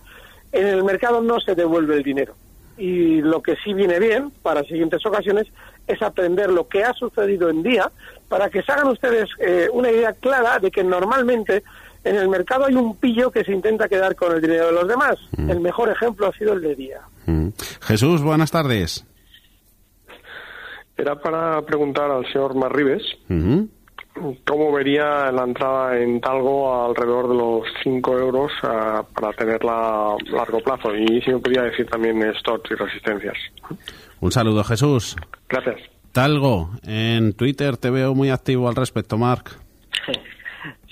En 0.51 0.67
el 0.67 0.83
mercado 0.83 1.21
no 1.21 1.39
se 1.39 1.55
devuelve 1.55 1.95
el 1.95 2.03
dinero. 2.03 2.35
Y 2.77 3.21
lo 3.21 3.41
que 3.41 3.55
sí 3.63 3.73
viene 3.73 3.99
bien 3.99 4.31
para 4.41 4.63
siguientes 4.63 5.05
ocasiones 5.05 5.47
es 5.87 6.01
aprender 6.01 6.49
lo 6.49 6.67
que 6.67 6.83
ha 6.83 6.93
sucedido 6.93 7.49
en 7.49 7.63
día 7.63 7.91
para 8.27 8.49
que 8.49 8.63
se 8.63 8.71
hagan 8.71 8.87
ustedes 8.87 9.29
eh, 9.39 9.69
una 9.71 9.91
idea 9.91 10.13
clara 10.13 10.59
de 10.59 10.71
que 10.71 10.83
normalmente 10.83 11.63
en 12.05 12.15
el 12.15 12.29
mercado 12.29 12.65
hay 12.65 12.75
un 12.75 12.95
pillo 12.97 13.31
que 13.31 13.43
se 13.43 13.51
intenta 13.51 13.89
quedar 13.89 14.15
con 14.15 14.31
el 14.31 14.41
dinero 14.41 14.67
de 14.67 14.71
los 14.71 14.87
demás. 14.87 15.15
El 15.37 15.59
mejor 15.59 15.89
ejemplo 15.89 16.27
ha 16.27 16.37
sido 16.37 16.53
el 16.53 16.61
de 16.61 16.75
día. 16.75 17.01
Jesús, 17.81 18.21
buenas 18.21 18.51
tardes. 18.51 19.05
Era 20.95 21.15
para 21.19 21.61
preguntar 21.63 22.09
al 22.11 22.25
señor 22.31 22.55
Marribes 22.55 23.01
cómo 24.47 24.71
vería 24.71 25.31
la 25.31 25.43
entrada 25.43 25.99
en 25.99 26.21
Talgo 26.21 26.85
alrededor 26.85 27.27
de 27.27 27.35
los 27.35 27.63
5 27.83 28.17
euros 28.19 28.51
ah, 28.63 29.03
para 29.13 29.33
tenerla 29.33 30.13
a 30.13 30.17
largo 30.31 30.59
plazo 30.59 30.95
y 30.95 31.21
si 31.21 31.31
me 31.31 31.39
podía 31.39 31.63
decir 31.63 31.85
también 31.87 32.21
stocks 32.39 32.71
y 32.71 32.75
resistencias. 32.75 33.35
Un 34.21 34.31
saludo, 34.31 34.63
Jesús. 34.63 35.17
Gracias. 35.49 35.81
Talgo, 36.13 36.69
en 36.83 37.33
Twitter 37.33 37.75
te 37.75 37.89
veo 37.89 38.15
muy 38.15 38.29
activo 38.29 38.69
al 38.69 38.75
respecto, 38.75 39.17
Marc. 39.17 39.59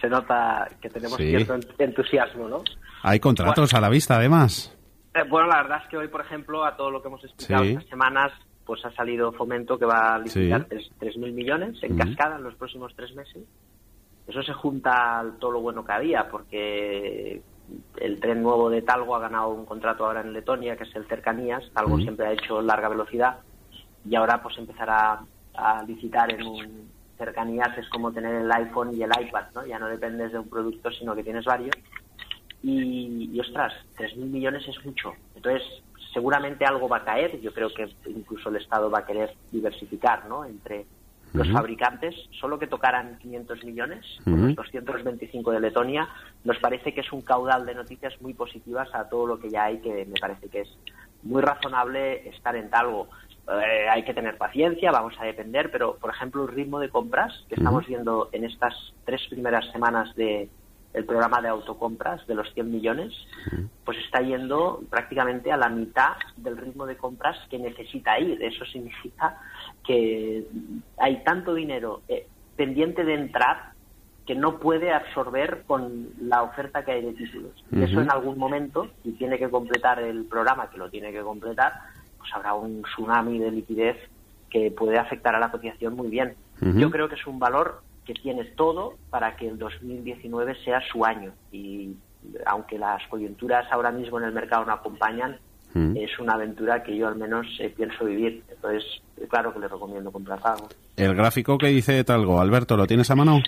Se 0.04 0.10
nota 0.10 0.68
que 0.82 0.89
tenemos 0.89 1.16
Sí. 1.16 1.30
cierto 1.30 1.56
entusiasmo, 1.80 2.50
¿no? 2.50 2.62
Hay 3.04 3.22
contratos 3.22 3.74
a 3.74 3.80
la 3.80 3.88
vista, 3.88 4.18
además. 4.18 4.78
Eh, 5.16 5.24
Bueno, 5.30 5.48
la 5.48 5.62
verdad 5.63 5.80
es 5.82 5.88
que 5.89 5.96
hoy, 5.96 6.10
por 6.10 6.20
ejemplo, 6.20 6.66
a 6.66 6.76
todo 6.76 6.92
lo 6.92 7.02
que 7.02 7.08
hemos 7.08 7.24
explicado 7.24 7.63
Sí. 7.63 7.70
estas 7.70 7.86
semanas, 7.88 8.34
pues 8.66 8.84
ha 8.84 8.92
salido 8.92 9.32
Fomento 9.32 9.80
que 9.80 9.86
va 9.86 10.16
a 10.16 10.20
licitar 10.20 10.63
Sí. 10.63 10.68
tres- 10.70 10.92
3.000 11.00 11.32
millones 11.32 11.82
en 11.84 11.96
cascada 11.98 12.36
en 12.36 12.44
los 12.44 12.54
próximos 12.56 12.94
tres 12.98 13.16
meses. 13.16 13.46
Eso 14.28 14.44
se 14.44 14.52
junta 14.52 15.20
al 15.20 15.38
todo 15.38 15.52
lo 15.52 15.62
bueno 15.62 15.86
que 15.86 15.94
había, 15.94 16.28
porque 16.30 17.42
el 18.02 18.20
tren 18.20 18.44
nuevo 18.44 18.70
de 18.70 18.82
Talgo 18.82 19.16
ha 19.16 19.20
ganado 19.22 19.52
un 19.52 19.66
contrato 19.66 20.06
ahora 20.06 20.20
en 20.20 20.34
Letonia, 20.34 20.76
que 20.76 20.84
es 20.84 20.94
el 20.98 21.08
Cercanías. 21.08 21.63
Talgo 21.74 21.98
siempre 22.00 22.26
ha 22.28 22.34
hecho 22.34 22.62
larga 22.62 22.89
velocidad 22.89 23.38
y 24.04 24.16
ahora 24.16 24.44
pues 24.44 24.58
empezará 24.58 25.22
a 25.56 25.84
licitar 25.84 26.30
en 26.34 26.44
un 26.46 26.93
cercanías 27.17 27.78
es 27.78 27.88
como 27.89 28.12
tener 28.12 28.36
el 28.36 28.52
iPhone 28.52 28.95
y 28.95 29.04
el 29.04 29.12
iPad, 29.19 29.45
¿no? 29.56 29.65
Ya 29.65 29.80
no 29.80 29.88
dependes 29.88 30.32
de 30.32 30.39
un 30.39 30.49
producto, 30.49 30.91
sino 30.91 31.15
que 31.15 31.23
tienes 31.23 31.45
varios. 31.45 31.76
Y, 32.62 33.30
y 33.34 33.39
ostras, 33.39 33.73
3.000 33.97 34.26
millones 34.26 34.67
es 34.67 34.86
mucho. 34.86 35.13
Entonces, 35.36 35.63
seguramente 36.13 36.65
algo 36.65 36.88
va 36.88 36.97
a 36.97 37.06
caer. 37.06 37.39
Yo 37.41 37.54
creo 37.54 37.69
que 37.73 37.93
incluso 38.08 38.49
el 38.49 38.58
Estado 38.58 38.89
va 38.89 38.99
a 38.99 39.06
querer 39.06 39.36
diversificar, 39.52 40.26
¿no? 40.28 40.45
Entre 40.45 40.86
los 41.34 41.52
fabricantes, 41.52 42.15
solo 42.39 42.60
que 42.60 42.67
tocaran 42.67 43.17
500 43.17 43.63
millones, 43.63 44.06
por 44.23 44.34
Ujú. 44.36 44.54
los 44.56 44.56
225 44.56 45.52
de 45.52 45.60
Letonia, 45.60 46.08
nos 46.43 46.60
parece 46.60 46.93
que 46.93 47.02
es 47.02 47.12
un 47.12 47.23
caudal 47.23 47.65
de 47.65 47.73
noticias 47.73 48.13
muy 48.21 48.36
positivas 48.36 48.88
a 48.93 49.10
todo 49.10 49.26
lo 49.26 49.39
que 49.39 49.49
ya 49.49 49.63
hay, 49.63 49.80
que 49.80 50.06
me 50.06 50.19
parece 50.19 50.47
que 50.47 50.62
es 50.62 50.69
muy 51.23 51.41
razonable 51.41 52.30
estar 52.30 52.56
en 52.56 52.69
talgo. 52.69 53.10
Eh, 53.48 53.90
hay 53.90 54.04
que 54.04 54.14
tener 54.14 54.38
paciencia, 54.38 54.92
vamos 54.92 55.16
a 55.20 55.26
depender, 55.26 55.70
pero 55.70 55.98
por 55.98 56.12
ejemplo 56.12 56.44
el 56.44 56.50
ritmo 56.50 56.80
de 56.80 56.90
compras 56.90 57.34
que 57.50 57.56
estamos 57.56 57.86
viendo 57.86 58.30
en 58.32 58.46
estas 58.46 58.74
tres 59.06 59.22
primeras 59.30 59.70
semanas 59.72 60.16
de, 60.16 60.50
el 60.94 61.06
programa 61.06 61.42
de 61.42 61.50
autocompras 61.50 62.26
de 62.28 62.36
los 62.36 62.54
100 62.54 62.72
millones, 62.72 63.14
pues 63.84 63.98
está 63.98 64.22
yendo 64.22 64.82
prácticamente 64.90 65.52
a 65.52 65.58
la 65.58 65.70
mitad 65.70 66.14
del 66.38 66.56
ritmo 66.56 66.86
de 66.86 66.96
compras 66.96 67.38
que 67.50 67.58
necesita 67.58 68.20
ir. 68.20 68.42
Eso 68.42 68.64
significa 68.66 69.38
que 69.86 70.46
hay 70.98 71.24
tanto 71.24 71.54
dinero 71.54 72.02
eh, 72.08 72.28
pendiente 72.56 73.04
de 73.04 73.16
entrar 73.16 73.74
que 74.26 74.36
no 74.36 74.60
puede 74.60 74.94
absorber 74.94 75.64
con 75.68 76.10
la 76.22 76.44
oferta 76.44 76.86
que 76.86 76.92
hay 76.92 77.02
de 77.02 77.14
títulos. 77.14 77.52
Eso 77.76 78.00
en 78.00 78.10
algún 78.10 78.38
momento, 78.38 78.88
si 79.04 79.12
tiene 79.14 79.38
que 79.38 79.50
completar 79.50 80.00
el 80.00 80.24
programa, 80.26 80.70
que 80.70 80.78
lo 80.78 80.90
tiene 80.90 81.12
que 81.12 81.22
completar, 81.22 81.74
pues 82.24 82.34
habrá 82.34 82.54
un 82.54 82.84
tsunami 82.84 83.38
de 83.38 83.52
liquidez 83.52 83.98
que 84.50 84.72
puede 84.72 84.98
afectar 84.98 85.36
a 85.36 85.40
la 85.40 85.52
cotización 85.52 85.96
muy 85.96 86.10
bien. 86.10 86.36
Yo 86.62 86.90
creo 86.90 87.10
que 87.10 87.16
es 87.16 87.28
un 87.28 87.38
valor 87.38 87.82
que 88.06 88.14
tiene 88.14 88.46
todo 88.46 88.94
para 89.10 89.36
que 89.36 89.50
el 89.50 89.58
2019 89.58 90.56
sea 90.64 90.80
su 90.90 91.04
año. 91.04 91.34
Y 91.52 91.94
aunque 92.46 92.78
las 92.78 93.06
coyunturas 93.10 93.70
ahora 93.70 93.92
mismo 93.92 94.20
en 94.20 94.26
el 94.26 94.32
mercado 94.32 94.64
no 94.64 94.72
acompañan, 94.72 95.38
es 95.76 96.20
una 96.20 96.34
aventura 96.34 96.84
que 96.84 96.96
yo 96.96 97.08
al 97.08 97.16
menos 97.18 97.48
eh, 97.60 97.74
pienso 97.76 98.06
vivir. 98.06 98.44
Entonces, 98.48 98.84
claro 99.28 99.54
que 99.54 99.60
le 99.60 99.68
recomiendo 99.68 100.12
comprar 100.12 100.40
algo. 100.44 100.70
El 100.96 101.16
gráfico 101.16 101.58
que 101.58 101.68
dice 101.68 102.04
Talgo, 102.04 102.40
Alberto, 102.40 102.78
¿lo 102.78 102.88
tienes 102.88 103.10
a 103.12 103.16
mano? 103.16 103.42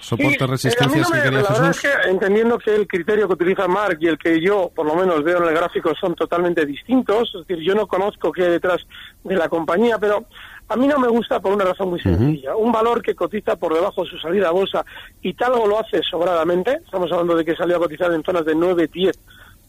Soporte 0.00 0.46
resistencias 0.46 1.10
que 1.10 1.22
quería 1.22 1.44
Jesús. 1.44 1.84
entendiendo 2.06 2.58
que 2.58 2.74
el 2.74 2.86
criterio 2.86 3.26
que 3.26 3.34
utiliza 3.34 3.66
Mark 3.66 3.98
y 4.00 4.06
el 4.06 4.18
que 4.18 4.40
yo 4.40 4.70
por 4.74 4.86
lo 4.86 4.94
menos 4.94 5.22
veo 5.24 5.38
en 5.38 5.48
el 5.48 5.54
gráfico 5.54 5.92
son 6.00 6.14
totalmente 6.14 6.64
distintos, 6.64 7.32
es 7.34 7.46
decir, 7.46 7.64
yo 7.64 7.74
no 7.74 7.86
conozco 7.86 8.32
qué 8.32 8.44
hay 8.44 8.50
detrás 8.50 8.86
de 9.24 9.36
la 9.36 9.48
compañía, 9.48 9.98
pero 9.98 10.24
a 10.68 10.76
mí 10.76 10.86
no 10.86 10.98
me 10.98 11.08
gusta 11.08 11.40
por 11.40 11.52
una 11.52 11.64
razón 11.64 11.88
muy 11.90 12.00
sencilla. 12.00 12.54
Un 12.54 12.70
valor 12.70 13.00
que 13.00 13.14
cotiza 13.14 13.56
por 13.56 13.72
debajo 13.72 14.04
de 14.04 14.10
su 14.10 14.18
salida 14.18 14.48
a 14.48 14.52
bolsa 14.52 14.84
y 15.22 15.32
Talgo 15.32 15.66
lo 15.66 15.80
hace 15.80 16.02
sobradamente. 16.02 16.80
Estamos 16.84 17.10
hablando 17.10 17.34
de 17.36 17.44
que 17.44 17.56
salió 17.56 17.76
a 17.76 17.80
cotizar 17.80 18.12
en 18.12 18.22
zonas 18.22 18.44
de 18.44 18.54
9, 18.54 18.88
10 18.92 19.18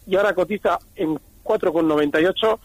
y 0.08 0.16
ahora 0.18 0.34
cotiza 0.34 0.78
en 0.96 1.18
4,98. 1.44 2.60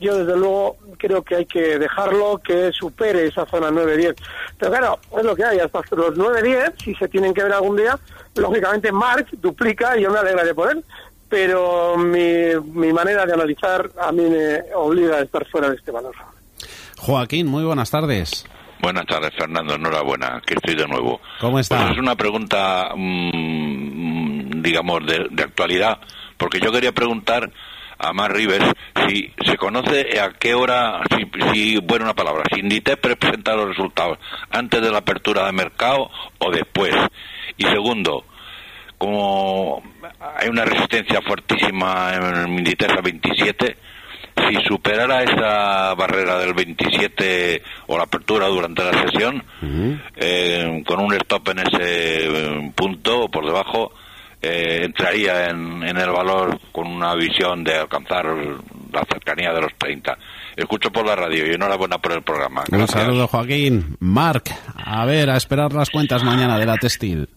Yo 0.00 0.18
desde 0.18 0.36
luego 0.36 0.76
creo 0.98 1.22
que 1.22 1.36
hay 1.36 1.46
que 1.46 1.78
dejarlo 1.78 2.38
que 2.38 2.72
supere 2.72 3.26
esa 3.26 3.46
zona 3.46 3.70
9-10. 3.70 4.16
Pero 4.58 4.70
claro, 4.70 4.98
es 5.16 5.24
lo 5.24 5.36
que 5.36 5.44
hay. 5.44 5.58
Hasta 5.58 5.80
los 5.94 6.16
9-10, 6.16 6.74
si 6.82 6.94
se 6.94 7.08
tienen 7.08 7.32
que 7.32 7.42
ver 7.42 7.52
algún 7.52 7.76
día, 7.76 7.98
lógicamente 8.34 8.90
Mark 8.90 9.26
duplica 9.32 9.96
y 9.96 10.02
yo 10.02 10.10
me 10.10 10.18
alegraré 10.18 10.54
por 10.54 10.70
él. 10.70 10.84
Pero 11.28 11.96
mi, 11.96 12.54
mi 12.74 12.92
manera 12.92 13.24
de 13.24 13.32
analizar 13.32 13.90
a 14.00 14.12
mí 14.12 14.22
me 14.22 14.60
obliga 14.74 15.16
a 15.16 15.22
estar 15.22 15.46
fuera 15.48 15.70
de 15.70 15.76
este 15.76 15.90
valor. 15.90 16.14
Joaquín, 16.98 17.46
muy 17.46 17.64
buenas 17.64 17.90
tardes. 17.90 18.44
Buenas 18.82 19.06
tardes, 19.06 19.30
Fernando. 19.38 19.76
Enhorabuena, 19.76 20.42
que 20.44 20.54
estoy 20.54 20.74
de 20.74 20.88
nuevo. 20.88 21.20
¿Cómo 21.40 21.60
está? 21.60 21.78
Pues 21.78 21.92
es 21.92 21.98
una 21.98 22.16
pregunta, 22.16 22.90
mm, 22.96 24.60
digamos, 24.60 25.06
de, 25.06 25.42
actualidad, 25.42 26.00
porque 26.36 26.58
yo 26.58 26.72
quería 26.72 26.90
preguntar 26.90 27.48
a 27.98 28.12
Mar 28.12 28.32
Rives 28.32 28.62
si 29.08 29.32
se 29.44 29.56
conoce 29.56 30.20
a 30.20 30.30
qué 30.38 30.54
hora, 30.54 31.02
si, 31.10 31.26
si 31.52 31.78
bueno, 31.78 32.04
una 32.04 32.14
palabra, 32.14 32.44
si 32.52 32.60
Inditex 32.60 32.98
presenta 32.98 33.54
los 33.54 33.68
resultados 33.68 34.18
antes 34.50 34.80
de 34.80 34.90
la 34.90 34.98
apertura 34.98 35.46
de 35.46 35.52
mercado 35.52 36.10
o 36.38 36.50
después. 36.50 36.94
Y 37.56 37.64
segundo, 37.64 38.24
como 38.98 39.82
hay 40.38 40.48
una 40.48 40.64
resistencia 40.64 41.20
fuertísima 41.22 42.14
en 42.14 42.58
Inditex 42.58 42.92
a 42.92 43.00
27, 43.00 43.76
si 44.48 44.56
superara 44.66 45.22
esa 45.22 45.94
barrera 45.94 46.38
del 46.38 46.54
27 46.54 47.62
o 47.88 47.96
la 47.96 48.04
apertura 48.04 48.46
durante 48.46 48.84
la 48.84 48.92
sesión, 49.02 49.42
eh, 50.16 50.82
con 50.86 51.00
un 51.00 51.12
stop 51.14 51.48
en 51.50 51.58
ese 51.58 52.26
eh, 52.26 52.72
punto 52.74 53.24
o 53.24 53.30
por 53.30 53.44
debajo, 53.44 53.92
eh, 54.42 54.84
entraría 54.84 55.50
en, 55.50 55.84
el 55.84 56.10
valor 56.10 56.58
con 56.72 56.88
una 56.88 57.14
visión 57.14 57.62
de 57.62 57.76
alcanzar 57.76 58.26
la 58.26 59.04
cercanía 59.04 59.52
de 59.52 59.60
los 59.60 59.72
30. 59.78 60.18
Escucho 60.56 60.90
por 60.90 61.06
la 61.06 61.14
radio 61.14 61.46
y 61.46 61.54
enhorabuena 61.54 61.98
por 61.98 62.12
el 62.12 62.22
programa. 62.22 62.64
Un 62.70 62.88
saludo, 62.88 63.28
Joaquín. 63.28 63.96
Marc, 64.00 64.50
a 64.76 65.06
ver, 65.06 65.30
a 65.30 65.36
esperar 65.36 65.72
las 65.72 65.90
cuentas 65.90 66.24
mañana 66.24 66.58
de 66.58 66.66
la 66.66 66.76
textil. 66.76 67.28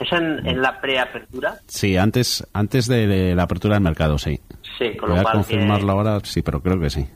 ¿Es 0.00 0.12
en, 0.12 0.60
la 0.60 0.80
preapertura? 0.80 1.60
Sí, 1.68 1.96
antes, 1.96 2.44
antes 2.52 2.88
de 2.88 3.36
la 3.36 3.44
apertura 3.44 3.76
del 3.76 3.84
mercado, 3.84 4.18
sí. 4.18 4.40
Sí, 4.78 4.96
con 4.96 5.10
Voy 5.10 5.20
lo 5.20 5.28
a 5.28 5.32
confirmarlo 5.32 5.92
ahora, 5.92 6.18
sí, 6.24 6.42
pero 6.42 6.60
creo 6.60 6.80
que 6.80 6.90
sí. 6.90 7.06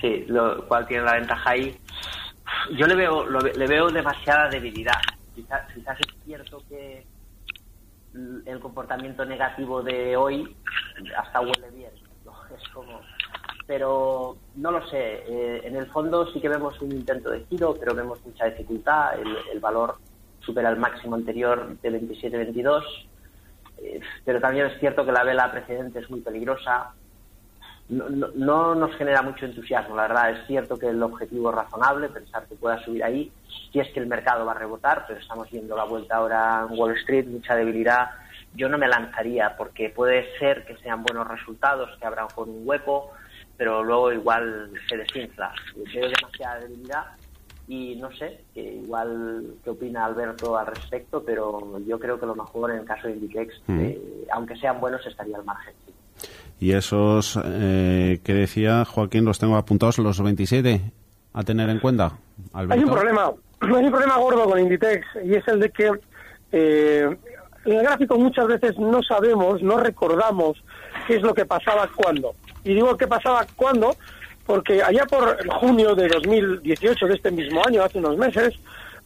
Sí, 0.00 0.24
lo 0.28 0.64
cual 0.68 0.86
tiene 0.86 1.02
la 1.02 1.14
ventaja 1.14 1.50
ahí. 1.50 1.76
Yo 2.78 2.86
le 2.86 2.94
veo, 2.94 3.26
le 3.28 3.66
veo 3.66 3.88
demasiada 3.88 4.48
debilidad. 4.48 5.00
Quizás, 5.34 5.62
quizás 5.74 5.98
es 5.98 6.24
cierto 6.24 6.62
que 6.68 7.04
el 8.44 8.60
comportamiento 8.60 9.24
negativo 9.24 9.82
de 9.82 10.16
hoy 10.16 10.56
hasta 11.16 11.40
huele 11.40 11.70
bien. 11.74 11.90
Es 12.56 12.68
como, 12.68 13.00
pero 13.66 14.36
no 14.54 14.70
lo 14.70 14.86
sé. 14.88 15.24
Eh, 15.26 15.62
en 15.64 15.76
el 15.76 15.86
fondo 15.86 16.26
sí 16.32 16.40
que 16.40 16.48
vemos 16.48 16.80
un 16.80 16.92
intento 16.92 17.30
de 17.30 17.44
giro, 17.46 17.74
pero 17.78 17.94
vemos 17.94 18.24
mucha 18.24 18.46
dificultad. 18.46 19.18
El, 19.18 19.36
el 19.52 19.60
valor 19.60 19.96
supera 20.40 20.70
el 20.70 20.76
máximo 20.76 21.16
anterior 21.16 21.76
de 21.80 22.00
27-22. 22.00 22.82
Eh, 23.78 24.00
pero 24.24 24.40
también 24.40 24.66
es 24.66 24.78
cierto 24.78 25.04
que 25.04 25.12
la 25.12 25.24
vela 25.24 25.50
precedente 25.50 25.98
es 25.98 26.08
muy 26.08 26.20
peligrosa 26.20 26.94
no, 27.88 28.74
nos 28.74 28.96
genera 28.96 29.22
mucho 29.22 29.46
entusiasmo, 29.46 29.94
la 29.94 30.08
verdad. 30.08 30.30
Es 30.30 30.46
cierto 30.46 30.76
que 30.76 30.88
el 30.88 31.02
objetivo 31.02 31.50
es 31.50 31.56
razonable, 31.56 32.08
pensar 32.08 32.46
que 32.46 32.56
pueda 32.56 32.82
subir 32.84 33.04
ahí, 33.04 33.32
si 33.72 33.80
es 33.80 33.88
que 33.92 34.00
el 34.00 34.06
mercado 34.06 34.44
va 34.44 34.52
a 34.52 34.58
rebotar, 34.58 35.04
pero 35.06 35.20
estamos 35.20 35.50
viendo 35.50 35.76
la 35.76 35.84
vuelta 35.84 36.16
ahora 36.16 36.66
en 36.68 36.78
Wall 36.78 36.96
Street, 36.98 37.26
mucha 37.26 37.54
debilidad. 37.54 38.10
Yo 38.54 38.68
no 38.68 38.78
me 38.78 38.88
lanzaría 38.88 39.56
porque 39.56 39.90
puede 39.90 40.36
ser 40.38 40.64
que 40.64 40.76
sean 40.78 41.02
buenos 41.02 41.28
resultados, 41.28 41.90
que 41.98 42.06
abran 42.06 42.28
con 42.34 42.48
un 42.48 42.62
hueco, 42.66 43.12
pero 43.56 43.84
luego 43.84 44.12
igual 44.12 44.72
se 44.88 44.96
desinfla. 44.96 45.52
Veo 45.76 46.08
demasiada 46.08 46.60
debilidad 46.60 47.04
y 47.68 47.96
no 47.96 48.10
sé, 48.12 48.44
igual 48.54 49.54
qué 49.62 49.70
opina 49.70 50.04
Alberto 50.04 50.56
al 50.56 50.66
respecto, 50.66 51.22
pero 51.24 51.80
yo 51.80 51.98
creo 51.98 52.18
que 52.18 52.26
lo 52.26 52.34
mejor 52.34 52.70
en 52.70 52.78
el 52.78 52.84
caso 52.84 53.08
de 53.08 53.14
Inditex, 53.14 53.60
eh, 53.68 54.26
aunque 54.32 54.56
sean 54.56 54.80
buenos, 54.80 55.04
estaría 55.04 55.36
al 55.36 55.44
margen. 55.44 55.74
Y 56.58 56.72
esos 56.72 57.38
eh, 57.44 58.20
que 58.24 58.34
decía 58.34 58.84
Joaquín, 58.84 59.24
los 59.24 59.38
tengo 59.38 59.56
apuntados 59.56 59.98
los 59.98 60.22
27 60.22 60.80
a 61.34 61.42
tener 61.42 61.68
en 61.68 61.80
cuenta. 61.80 62.12
Hay 62.52 62.82
un 62.82 62.90
problema, 62.90 63.30
hay 63.60 63.84
un 63.84 63.90
problema 63.90 64.16
gordo 64.16 64.44
con 64.44 64.58
Inditex 64.58 65.06
y 65.24 65.34
es 65.34 65.46
el 65.48 65.60
de 65.60 65.70
que 65.70 65.90
eh, 66.52 67.16
en 67.64 67.72
el 67.72 67.82
gráfico 67.82 68.18
muchas 68.18 68.46
veces 68.46 68.78
no 68.78 69.02
sabemos, 69.02 69.62
no 69.62 69.78
recordamos 69.78 70.62
qué 71.06 71.16
es 71.16 71.22
lo 71.22 71.34
que 71.34 71.44
pasaba 71.44 71.88
cuando. 71.94 72.34
Y 72.64 72.74
digo 72.74 72.96
qué 72.96 73.06
pasaba 73.06 73.46
cuando 73.54 73.94
porque 74.46 74.82
allá 74.82 75.04
por 75.06 75.36
junio 75.58 75.94
de 75.94 76.08
2018 76.08 77.06
de 77.06 77.14
este 77.14 77.30
mismo 77.30 77.60
año, 77.66 77.82
hace 77.82 77.98
unos 77.98 78.16
meses, 78.16 78.54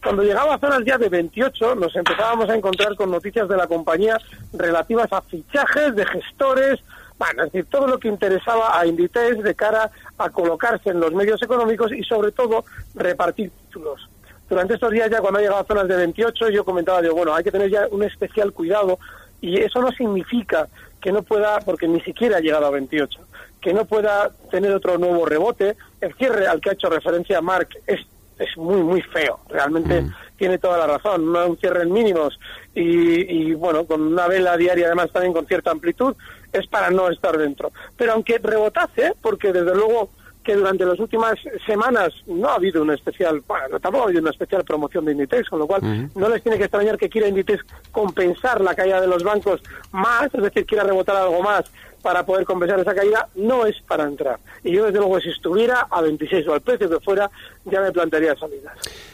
cuando 0.01 0.23
llegaba 0.23 0.55
a 0.55 0.59
zonas 0.59 0.81
ya 0.85 0.97
de 0.97 1.09
28, 1.09 1.75
nos 1.75 1.95
empezábamos 1.95 2.47
a 2.49 2.55
encontrar 2.55 2.95
con 2.95 3.11
noticias 3.11 3.49
de 3.49 3.57
la 3.57 3.67
compañía 3.67 4.17
relativas 4.53 5.11
a 5.11 5.21
fichajes 5.21 5.95
de 5.95 6.05
gestores, 6.05 6.79
bueno, 7.21 7.43
es 7.43 7.51
decir, 7.51 7.69
todo 7.69 7.85
lo 7.85 7.99
que 7.99 8.07
interesaba 8.07 8.79
a 8.79 8.83
Inditex 8.87 9.43
de 9.43 9.53
cara 9.53 9.91
a 10.17 10.29
colocarse 10.31 10.89
en 10.89 10.99
los 10.99 11.13
medios 11.13 11.39
económicos 11.43 11.91
y 11.93 12.01
sobre 12.03 12.31
todo 12.31 12.65
repartir 12.95 13.51
títulos. 13.51 14.09
Durante 14.49 14.73
estos 14.73 14.89
días 14.89 15.07
ya 15.11 15.21
cuando 15.21 15.37
ha 15.37 15.43
llegado 15.43 15.61
a 15.61 15.65
zonas 15.65 15.87
de 15.87 15.97
28 15.97 16.49
yo 16.49 16.65
comentaba, 16.65 16.99
digo, 16.99 17.13
bueno, 17.13 17.35
hay 17.35 17.43
que 17.43 17.51
tener 17.51 17.69
ya 17.69 17.87
un 17.91 18.01
especial 18.01 18.51
cuidado 18.53 18.97
y 19.39 19.59
eso 19.59 19.79
no 19.81 19.91
significa 19.91 20.67
que 20.99 21.11
no 21.11 21.21
pueda, 21.21 21.59
porque 21.59 21.87
ni 21.87 22.01
siquiera 22.01 22.37
ha 22.37 22.39
llegado 22.39 22.65
a 22.65 22.71
28, 22.71 23.19
que 23.61 23.71
no 23.71 23.85
pueda 23.85 24.31
tener 24.49 24.71
otro 24.73 24.97
nuevo 24.97 25.23
rebote. 25.27 25.77
El 25.99 26.15
cierre 26.15 26.47
al 26.47 26.59
que 26.59 26.71
ha 26.71 26.73
hecho 26.73 26.89
referencia 26.89 27.39
Mark 27.39 27.69
es, 27.85 27.99
es 28.39 28.57
muy, 28.57 28.81
muy 28.81 29.03
feo. 29.03 29.41
Realmente 29.47 30.01
mm. 30.01 30.13
tiene 30.37 30.57
toda 30.57 30.79
la 30.79 30.87
razón. 30.87 31.35
Un 31.35 31.57
cierre 31.57 31.83
en 31.83 31.93
mínimos 31.93 32.39
y, 32.73 33.51
y, 33.51 33.53
bueno, 33.53 33.85
con 33.85 34.01
una 34.01 34.27
vela 34.27 34.57
diaria 34.57 34.87
además 34.87 35.11
también 35.11 35.33
con 35.33 35.45
cierta 35.45 35.69
amplitud, 35.69 36.15
es 36.53 36.67
para 36.67 36.89
no 36.89 37.09
estar 37.09 37.37
dentro. 37.37 37.71
Pero 37.97 38.13
aunque 38.13 38.37
rebotase, 38.37 39.13
porque 39.21 39.53
desde 39.53 39.75
luego 39.75 40.09
que 40.43 40.55
durante 40.55 40.85
las 40.85 40.99
últimas 40.99 41.35
semanas 41.65 42.13
no 42.25 42.49
ha 42.49 42.55
habido 42.55 42.81
una 42.81 42.95
especial, 42.95 43.43
bueno, 43.47 43.79
tampoco 43.79 44.03
ha 44.03 44.07
habido 44.07 44.21
una 44.21 44.31
especial 44.31 44.63
promoción 44.63 45.05
de 45.05 45.11
Inditex, 45.11 45.49
con 45.49 45.59
lo 45.59 45.67
cual 45.67 46.09
no 46.15 46.29
les 46.29 46.41
tiene 46.41 46.57
que 46.57 46.63
extrañar 46.63 46.97
que 46.97 47.09
quiera 47.09 47.27
Inditex 47.27 47.63
compensar 47.91 48.59
la 48.61 48.73
caída 48.73 48.99
de 48.99 49.07
los 49.07 49.23
bancos 49.23 49.61
más, 49.91 50.33
es 50.33 50.41
decir, 50.41 50.65
quiera 50.65 50.83
rebotar 50.83 51.15
algo 51.15 51.41
más 51.43 51.65
para 52.01 52.25
poder 52.25 52.45
compensar 52.45 52.79
esa 52.79 52.95
caída, 52.95 53.27
no 53.35 53.67
es 53.67 53.75
para 53.87 54.05
entrar. 54.05 54.39
Y 54.63 54.73
yo 54.73 54.85
desde 54.85 54.97
luego 54.97 55.19
si 55.19 55.29
estuviera 55.29 55.87
a 55.91 56.01
26 56.01 56.47
o 56.47 56.53
al 56.55 56.61
precio 56.61 56.89
que 56.89 56.99
fuera, 56.99 57.29
ya 57.65 57.79
me 57.81 57.91
plantearía 57.91 58.35
salidas. 58.35 58.73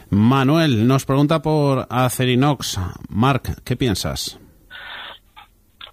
Manuel 0.09 0.87
nos 0.87 1.05
pregunta 1.05 1.41
por 1.41 1.85
Acerinox. 1.89 2.79
Marc, 3.09 3.61
¿qué 3.65 3.75
piensas? 3.75 4.39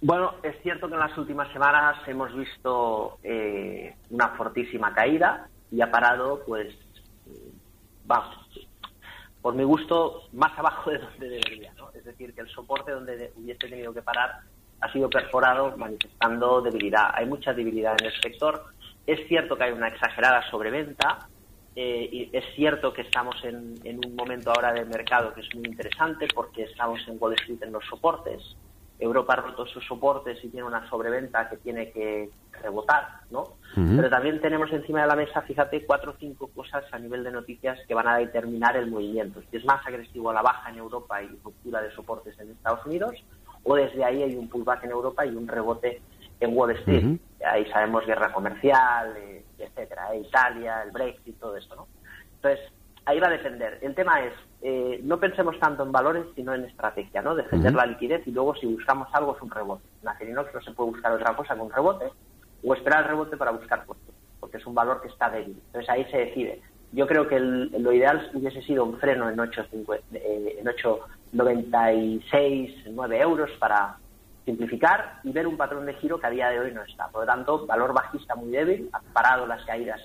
Bueno, 0.07 0.35
es 0.43 0.55
cierto 0.61 0.87
que 0.87 0.93
en 0.93 0.99
las 0.99 1.17
últimas 1.17 1.51
semanas 1.51 1.97
hemos 2.05 2.31
visto 2.35 3.17
eh, 3.23 3.95
una 4.11 4.29
fortísima 4.37 4.93
caída 4.93 5.47
y 5.71 5.81
ha 5.81 5.89
parado, 5.89 6.43
pues, 6.45 6.75
vamos, 8.05 8.35
por 9.41 9.55
mi 9.55 9.63
gusto, 9.63 10.21
más 10.33 10.51
abajo 10.59 10.91
de 10.91 10.99
donde 10.99 11.29
debería. 11.29 11.73
¿no? 11.75 11.89
Es 11.95 12.05
decir, 12.05 12.35
que 12.35 12.41
el 12.41 12.49
soporte 12.49 12.91
donde 12.91 13.31
hubiese 13.35 13.67
tenido 13.67 13.91
que 13.95 14.03
parar 14.03 14.41
ha 14.79 14.93
sido 14.93 15.09
perforado 15.09 15.75
manifestando 15.75 16.61
debilidad. 16.61 17.09
Hay 17.15 17.25
mucha 17.25 17.51
debilidad 17.51 17.95
en 17.99 18.05
el 18.05 18.21
sector. 18.21 18.63
Es 19.07 19.27
cierto 19.27 19.57
que 19.57 19.63
hay 19.63 19.71
una 19.71 19.87
exagerada 19.87 20.47
sobreventa. 20.51 21.27
Eh, 21.75 22.09
y 22.11 22.29
es 22.31 22.45
cierto 22.55 22.93
que 22.93 23.01
estamos 23.01 23.43
en, 23.43 23.73
en, 23.83 24.05
un 24.05 24.15
momento 24.15 24.51
ahora 24.51 24.71
del 24.71 24.85
mercado 24.85 25.33
que 25.33 25.41
es 25.41 25.55
muy 25.55 25.65
interesante 25.65 26.27
porque 26.33 26.65
estamos 26.65 26.99
en 27.07 27.17
Wall 27.19 27.33
Street 27.33 27.63
en 27.63 27.71
los 27.71 27.83
soportes. 27.85 28.55
Europa 28.99 29.33
ha 29.33 29.37
roto 29.37 29.65
sus 29.65 29.85
soportes 29.85 30.43
y 30.43 30.49
tiene 30.49 30.65
una 30.65 30.89
sobreventa 30.89 31.49
que 31.49 31.57
tiene 31.57 31.91
que 31.91 32.29
rebotar, 32.61 33.21
¿no? 33.29 33.43
Pero 33.75 34.09
también 34.09 34.39
tenemos 34.39 34.71
encima 34.71 35.01
de 35.01 35.07
la 35.07 35.15
mesa, 35.17 35.41
fíjate, 35.41 35.85
cuatro 35.85 36.11
o 36.11 36.15
cinco 36.17 36.47
cosas 36.47 36.85
a 36.93 36.97
nivel 36.97 37.23
de 37.25 37.31
noticias 37.31 37.77
que 37.87 37.93
van 37.93 38.07
a 38.07 38.17
determinar 38.17 38.77
el 38.77 38.89
movimiento. 38.89 39.41
Si 39.51 39.57
es 39.57 39.65
más 39.65 39.85
agresivo 39.85 40.29
a 40.29 40.33
la 40.33 40.41
baja 40.41 40.69
en 40.69 40.77
Europa 40.77 41.21
y 41.21 41.27
ruptura 41.43 41.81
de 41.81 41.91
soportes 41.91 42.39
en 42.39 42.51
Estados 42.51 42.85
Unidos, 42.85 43.21
o 43.63 43.75
desde 43.75 44.03
ahí 44.05 44.23
hay 44.23 44.35
un 44.35 44.47
pullback 44.47 44.85
en 44.85 44.91
Europa 44.91 45.25
y 45.25 45.35
un 45.35 45.47
rebote 45.47 46.01
en 46.39 46.57
Wall 46.57 46.71
Street. 46.71 47.19
Ahí 47.45 47.65
sabemos 47.71 48.05
guerra 48.05 48.31
comercial, 48.31 49.13
eh, 49.17 49.43
etcétera, 49.57 50.15
Italia, 50.15 50.83
el 50.83 50.91
Brexit, 50.91 51.37
todo 51.39 51.57
esto, 51.57 51.75
¿no? 51.75 51.87
Entonces, 52.35 52.71
ahí 53.05 53.19
va 53.19 53.27
a 53.27 53.31
defender. 53.31 53.79
El 53.81 53.95
tema 53.95 54.21
es, 54.21 54.33
eh, 54.61 54.99
no 55.03 55.19
pensemos 55.19 55.59
tanto 55.59 55.83
en 55.83 55.91
valores, 55.91 56.25
sino 56.35 56.53
en 56.53 56.65
estrategia, 56.65 57.21
¿no? 57.21 57.35
Defender 57.35 57.73
la 57.73 57.85
liquidez 57.85 58.25
y 58.27 58.31
luego 58.31 58.55
si 58.55 58.65
buscamos 58.65 59.07
algo 59.13 59.35
es 59.35 59.41
un 59.41 59.51
rebote. 59.51 59.83
En 60.01 60.09
Acerinox 60.09 60.53
no 60.53 60.61
se 60.61 60.71
puede 60.71 60.91
buscar 60.91 61.11
otra 61.11 61.35
cosa 61.35 61.55
que 61.55 61.61
un 61.61 61.71
rebote 61.71 62.05
o 62.63 62.73
esperar 62.73 63.03
el 63.03 63.09
rebote 63.09 63.37
para 63.37 63.51
buscar 63.51 63.85
puestos, 63.85 64.15
porque 64.39 64.57
es 64.57 64.65
un 64.65 64.73
valor 64.73 65.01
que 65.01 65.09
está 65.09 65.29
débil. 65.29 65.61
Entonces 65.67 65.89
ahí 65.89 66.05
se 66.05 66.17
decide. 66.17 66.61
Yo 66.91 67.07
creo 67.07 67.27
que 67.27 67.39
lo 67.39 67.91
ideal 67.91 68.31
hubiese 68.33 68.61
sido 68.61 68.85
un 68.85 68.97
freno 68.99 69.29
en 69.29 69.37
8,96, 69.37 70.01
eh, 70.13 70.57
en 70.59 70.65
8,96, 70.65 72.85
9 72.91 73.19
euros 73.19 73.51
para 73.59 73.97
simplificar 74.45 75.19
y 75.23 75.31
ver 75.31 75.47
un 75.47 75.57
patrón 75.57 75.85
de 75.85 75.95
giro 75.95 76.19
que 76.19 76.27
a 76.27 76.29
día 76.29 76.49
de 76.49 76.59
hoy 76.59 76.71
no 76.71 76.83
está. 76.83 77.07
Por 77.09 77.21
lo 77.21 77.27
tanto, 77.27 77.65
valor 77.65 77.93
bajista 77.93 78.35
muy 78.35 78.51
débil, 78.51 78.89
ha 78.93 79.01
parado 79.11 79.45
las 79.45 79.63
caídas 79.65 79.99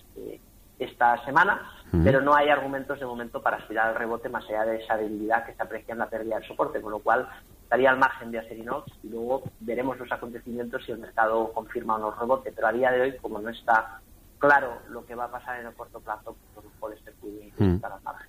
esta 0.79 1.23
semana, 1.25 1.71
pero 1.91 2.21
no 2.21 2.35
hay 2.35 2.49
argumentos 2.49 3.01
de 3.01 3.07
momento 3.07 3.43
para 3.43 3.57
aspirar 3.57 3.89
al 3.89 3.97
rebote 3.97 4.29
más 4.29 4.45
allá 4.49 4.65
de 4.65 4.77
esa 4.83 4.97
debilidad 4.97 5.45
que 5.45 5.53
está 5.53 5.65
aprecia 5.65 5.93
en 5.93 5.99
la 5.99 6.09
pérdida 6.09 6.37
del 6.37 6.47
soporte, 6.47 6.81
con 6.81 6.93
lo 6.93 7.01
cual 7.01 7.29
estaría 7.63 7.91
al 7.91 7.99
margen 7.99 8.31
de 8.31 8.39
Acerinox 8.39 8.93
y 9.03 9.09
luego 9.09 9.43
veremos 9.61 9.99
los 9.99 10.11
acontecimientos 10.11 10.85
si 10.85 10.93
el 10.93 10.99
mercado 10.99 11.53
confirma 11.53 11.97
o 11.97 11.99
no 11.99 12.09
el 12.09 12.19
rebote. 12.19 12.53
Pero 12.53 12.69
a 12.69 12.73
día 12.73 12.91
de 12.91 13.01
hoy, 13.01 13.17
como 13.21 13.39
no 13.41 13.49
está 13.51 14.01
claro 14.39 14.79
lo 14.91 15.05
que 15.05 15.15
va 15.15 15.27
a 15.27 15.31
pasar 15.31 15.61
en 15.61 15.67
el 15.67 15.75
corto 15.75 16.01
plazo, 16.01 16.37
pues 16.55 16.67
puede 16.81 17.01
ser 17.03 17.15
muy 17.23 17.53
estar 17.75 17.93
al 17.93 18.03
margen. 18.03 18.29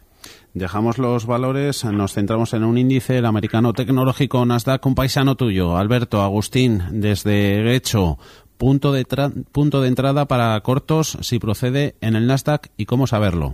Dejamos 0.53 0.97
los 0.97 1.25
valores, 1.25 1.85
nos 1.85 2.13
centramos 2.13 2.53
en 2.53 2.65
un 2.65 2.77
índice, 2.77 3.17
el 3.17 3.25
americano 3.25 3.71
tecnológico 3.71 4.45
Nasdaq, 4.45 4.85
un 4.85 4.95
paisano 4.95 5.35
tuyo, 5.35 5.77
Alberto 5.77 6.21
Agustín, 6.21 6.83
desde 6.91 7.73
Hecho. 7.73 8.17
Punto 8.61 8.91
de, 8.91 9.03
punto 9.51 9.81
de 9.81 9.87
entrada 9.87 10.27
para 10.27 10.61
cortos, 10.61 11.17
si 11.21 11.39
procede 11.39 11.95
en 11.99 12.15
el 12.15 12.27
Nasdaq 12.27 12.67
y 12.77 12.85
cómo 12.85 13.07
saberlo. 13.07 13.53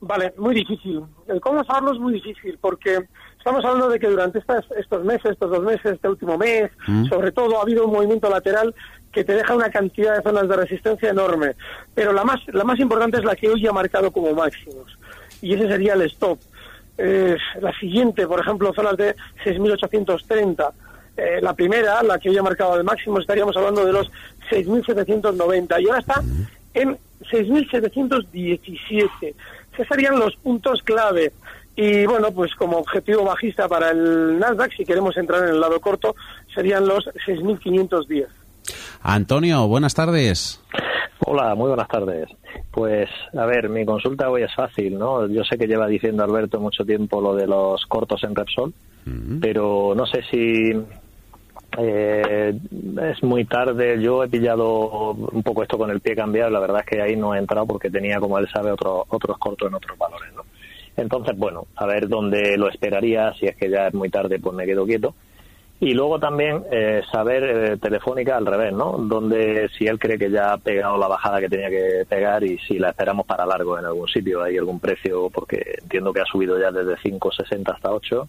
Vale, 0.00 0.32
muy 0.38 0.54
difícil. 0.54 1.02
El 1.28 1.38
cómo 1.42 1.62
saberlo 1.62 1.92
es 1.92 1.98
muy 1.98 2.14
difícil 2.14 2.56
porque 2.58 3.00
estamos 3.36 3.62
hablando 3.62 3.90
de 3.90 4.00
que 4.00 4.06
durante 4.08 4.38
estas, 4.38 4.64
estos 4.78 5.04
meses, 5.04 5.32
estos 5.32 5.50
dos 5.50 5.62
meses, 5.62 5.84
este 5.84 6.08
último 6.08 6.38
mes, 6.38 6.70
mm. 6.86 7.04
sobre 7.10 7.30
todo 7.30 7.58
ha 7.58 7.60
habido 7.60 7.84
un 7.84 7.92
movimiento 7.92 8.30
lateral 8.30 8.74
que 9.12 9.22
te 9.22 9.34
deja 9.34 9.54
una 9.54 9.68
cantidad 9.68 10.16
de 10.16 10.22
zonas 10.22 10.48
de 10.48 10.56
resistencia 10.56 11.10
enorme. 11.10 11.54
Pero 11.94 12.14
la 12.14 12.24
más, 12.24 12.40
la 12.54 12.64
más 12.64 12.80
importante 12.80 13.18
es 13.18 13.24
la 13.24 13.36
que 13.36 13.50
hoy 13.50 13.66
ha 13.66 13.72
marcado 13.72 14.10
como 14.10 14.32
máximos. 14.32 14.98
Y 15.42 15.52
ese 15.52 15.68
sería 15.68 15.92
el 15.92 16.00
stop. 16.06 16.38
la 16.96 17.72
siguiente, 17.78 18.26
por 18.26 18.40
ejemplo, 18.40 18.72
zonas 18.72 18.96
de 18.96 19.14
6.830 19.44 20.72
eh, 21.16 21.40
la 21.42 21.54
primera, 21.54 22.02
la 22.02 22.18
que 22.18 22.30
hoy 22.30 22.38
ha 22.38 22.42
marcado 22.42 22.76
el 22.76 22.84
máximo, 22.84 23.18
estaríamos 23.18 23.56
hablando 23.56 23.84
de 23.84 23.92
los 23.92 24.10
6.790 24.50 25.80
y 25.80 25.86
ahora 25.86 26.00
está 26.00 26.22
en 26.74 26.98
6.717. 27.30 29.34
Esos 29.72 29.88
serían 29.88 30.18
los 30.18 30.36
puntos 30.36 30.82
clave. 30.82 31.32
Y 31.74 32.04
bueno, 32.04 32.30
pues 32.32 32.54
como 32.54 32.76
objetivo 32.78 33.24
bajista 33.24 33.66
para 33.66 33.90
el 33.90 34.38
Nasdaq, 34.38 34.72
si 34.76 34.84
queremos 34.84 35.16
entrar 35.16 35.44
en 35.44 35.50
el 35.50 35.60
lado 35.60 35.80
corto, 35.80 36.14
serían 36.54 36.86
los 36.86 37.06
6.510. 37.26 38.26
Antonio, 39.02 39.66
buenas 39.68 39.94
tardes. 39.94 40.60
Hola, 41.24 41.54
muy 41.54 41.68
buenas 41.68 41.88
tardes. 41.88 42.28
Pues, 42.70 43.08
a 43.36 43.46
ver, 43.46 43.68
mi 43.68 43.84
consulta 43.84 44.30
hoy 44.30 44.42
es 44.42 44.54
fácil, 44.54 44.98
¿no? 44.98 45.26
Yo 45.28 45.44
sé 45.44 45.56
que 45.56 45.66
lleva 45.66 45.86
diciendo 45.86 46.24
Alberto 46.24 46.60
mucho 46.60 46.84
tiempo 46.84 47.20
lo 47.20 47.34
de 47.34 47.46
los 47.46 47.84
cortos 47.86 48.24
en 48.24 48.34
Repsol, 48.34 48.72
pero 49.40 49.94
no 49.94 50.06
sé 50.06 50.22
si 50.30 50.72
eh, 51.78 52.58
es 53.02 53.22
muy 53.22 53.44
tarde. 53.44 54.00
Yo 54.00 54.22
he 54.22 54.28
pillado 54.28 55.12
un 55.12 55.42
poco 55.42 55.62
esto 55.62 55.78
con 55.78 55.90
el 55.90 56.00
pie 56.00 56.14
cambiado. 56.14 56.50
La 56.50 56.60
verdad 56.60 56.80
es 56.80 56.86
que 56.86 57.02
ahí 57.02 57.16
no 57.16 57.34
he 57.34 57.38
entrado 57.38 57.66
porque 57.66 57.90
tenía, 57.90 58.20
como 58.20 58.38
él 58.38 58.48
sabe, 58.52 58.70
otro, 58.72 59.04
otros 59.08 59.38
cortos 59.38 59.68
en 59.68 59.74
otros 59.74 59.96
valores. 59.98 60.32
¿no? 60.34 60.44
Entonces, 60.96 61.36
bueno, 61.36 61.66
a 61.76 61.86
ver 61.86 62.08
dónde 62.08 62.56
lo 62.56 62.68
esperaría. 62.68 63.32
Si 63.34 63.46
es 63.46 63.56
que 63.56 63.70
ya 63.70 63.88
es 63.88 63.94
muy 63.94 64.10
tarde, 64.10 64.38
pues 64.38 64.54
me 64.54 64.66
quedo 64.66 64.84
quieto. 64.84 65.14
Y 65.82 65.94
luego 65.94 66.20
también 66.20 66.62
eh, 66.70 67.02
saber 67.10 67.42
eh, 67.42 67.76
Telefónica 67.76 68.36
al 68.36 68.46
revés, 68.46 68.72
¿no? 68.72 68.98
Donde 68.98 69.68
si 69.76 69.84
él 69.84 69.98
cree 69.98 70.16
que 70.16 70.30
ya 70.30 70.52
ha 70.52 70.58
pegado 70.58 70.96
la 70.96 71.08
bajada 71.08 71.40
que 71.40 71.48
tenía 71.48 71.70
que 71.70 72.06
pegar 72.08 72.44
y 72.44 72.56
si 72.58 72.78
la 72.78 72.90
esperamos 72.90 73.26
para 73.26 73.44
largo 73.44 73.76
en 73.76 73.86
algún 73.86 74.06
sitio, 74.06 74.44
hay 74.44 74.56
algún 74.56 74.78
precio, 74.78 75.28
porque 75.28 75.80
entiendo 75.82 76.12
que 76.12 76.20
ha 76.20 76.24
subido 76.24 76.56
ya 76.56 76.70
desde 76.70 76.96
5.60 76.98 77.74
hasta 77.74 77.90
8, 77.90 78.28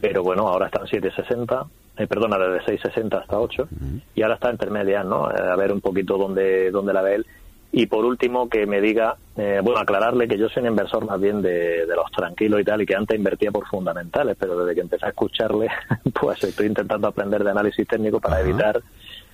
pero 0.00 0.24
bueno, 0.24 0.48
ahora 0.48 0.66
está 0.66 0.80
en 0.80 1.02
7.60 1.02 1.66
eh, 1.98 2.06
perdona, 2.06 2.38
desde 2.38 2.78
6.60 2.78 3.20
hasta 3.20 3.38
8, 3.38 3.68
y 4.14 4.22
ahora 4.22 4.34
está 4.34 4.50
intermedia, 4.50 5.02
¿no? 5.02 5.30
Eh, 5.30 5.34
a 5.36 5.56
ver 5.56 5.72
un 5.72 5.80
poquito 5.80 6.16
dónde, 6.16 6.70
dónde 6.70 6.92
la 6.92 7.02
ve 7.02 7.16
él. 7.16 7.26
Y 7.70 7.86
por 7.86 8.04
último, 8.04 8.48
que 8.48 8.66
me 8.66 8.80
diga, 8.80 9.16
eh, 9.36 9.60
bueno, 9.62 9.80
aclararle 9.80 10.26
que 10.26 10.38
yo 10.38 10.48
soy 10.48 10.62
un 10.62 10.70
inversor 10.70 11.04
más 11.04 11.20
bien 11.20 11.42
de, 11.42 11.86
los 11.86 12.10
tranquilos 12.10 12.60
y 12.60 12.64
tal, 12.64 12.80
y 12.80 12.86
que 12.86 12.94
antes 12.94 13.16
invertía 13.16 13.50
por 13.50 13.66
fundamentales, 13.66 14.36
pero 14.38 14.58
desde 14.58 14.74
que 14.74 14.80
empecé 14.80 15.06
a 15.06 15.10
escucharle, 15.10 15.68
pues 16.20 16.42
estoy 16.44 16.66
intentando 16.66 17.08
aprender 17.08 17.44
de 17.44 17.50
análisis 17.50 17.86
técnico 17.86 18.20
para 18.20 18.40
evitar 18.40 18.80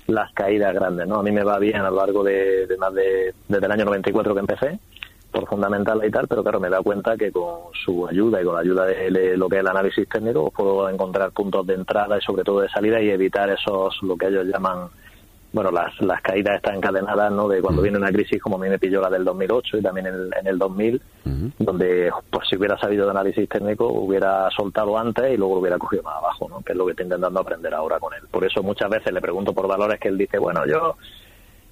las 0.07 0.33
caídas 0.33 0.75
grandes, 0.75 1.07
¿no? 1.07 1.21
A 1.21 1.23
mí 1.23 1.31
me 1.31 1.45
va 1.45 1.59
bien 1.59 1.77
a 1.77 1.91
lo 1.91 1.97
largo 1.97 2.23
de, 2.25 2.67
de 2.67 2.77
más 2.77 2.93
de, 2.93 3.35
desde 3.49 3.67
el 3.67 3.73
año 3.73 3.85
94 3.85 4.35
que 4.35 4.41
empecé, 4.41 4.79
por 5.35 5.49
fundamental 5.49 6.01
y 6.07 6.11
tal, 6.11 6.29
pero 6.29 6.43
claro, 6.43 6.61
me 6.61 6.71
da 6.71 6.81
cuenta 6.81 7.17
que 7.17 7.33
con 7.33 7.73
su 7.85 8.07
ayuda 8.07 8.41
y 8.41 8.45
con 8.45 8.55
la 8.55 8.61
ayuda 8.61 8.87
de 8.87 9.37
lo 9.37 9.49
que 9.49 9.57
es 9.57 9.61
el 9.61 9.69
análisis 9.69 10.09
técnico 10.09 10.51
puedo 10.51 10.89
encontrar 10.89 11.33
puntos 11.33 11.67
de 11.67 11.75
entrada 11.75 12.17
y 12.17 12.21
sobre 12.21 12.45
todo 12.45 12.61
de 12.61 12.69
salida 12.69 13.03
y 13.03 13.11
evitar 13.11 13.51
esos, 13.51 14.01
lo 14.03 14.17
que 14.17 14.29
ellos 14.29 14.47
llaman, 14.47 14.89
bueno, 15.55 15.71
las, 15.71 15.99
las 16.01 16.21
caídas 16.21 16.57
están 16.57 16.75
encadenadas, 16.75 17.31
¿no? 17.31 17.47
De 17.47 17.63
cuando 17.63 17.81
viene 17.81 17.97
una 17.97 18.11
crisis 18.11 18.43
como 18.43 18.57
a 18.57 18.59
mí 18.59 18.69
me 18.69 18.79
pilló 18.81 19.01
la 19.01 19.09
del 19.09 19.25
2008 19.25 19.79
y 19.79 19.83
también 19.83 20.09
en 20.09 20.15
el, 20.15 20.31
en 20.41 20.47
el 20.49 20.59
2000, 20.59 21.01
donde 21.61 22.11
pues 22.29 22.49
si 22.49 22.57
hubiera 22.57 22.77
sabido 22.77 23.05
de 23.05 23.13
análisis 23.13 23.49
técnico 23.49 23.87
hubiera 23.87 24.51
soltado 24.51 24.99
antes 24.99 25.33
y 25.33 25.37
luego 25.37 25.55
lo 25.55 25.61
hubiera 25.61 25.79
cogido 25.79 26.03
más 26.03 26.17
abajo, 26.17 26.49
¿no? 26.49 26.61
Que 26.63 26.73
es 26.73 26.79
lo 26.79 26.85
que 26.85 26.91
estoy 26.91 27.05
intentando 27.05 27.39
aprender 27.39 27.73
ahora 27.73 28.01
con 28.01 28.13
él. 28.15 28.23
Por 28.29 28.45
eso 28.45 28.65
muchas 28.65 28.91
veces 28.91 29.13
le 29.13 29.21
pregunto 29.21 29.53
por 29.53 29.69
valores 29.69 30.01
que 30.01 30.09
él 30.09 30.19
dice, 30.19 30.39
bueno, 30.39 30.67
yo 30.67 30.97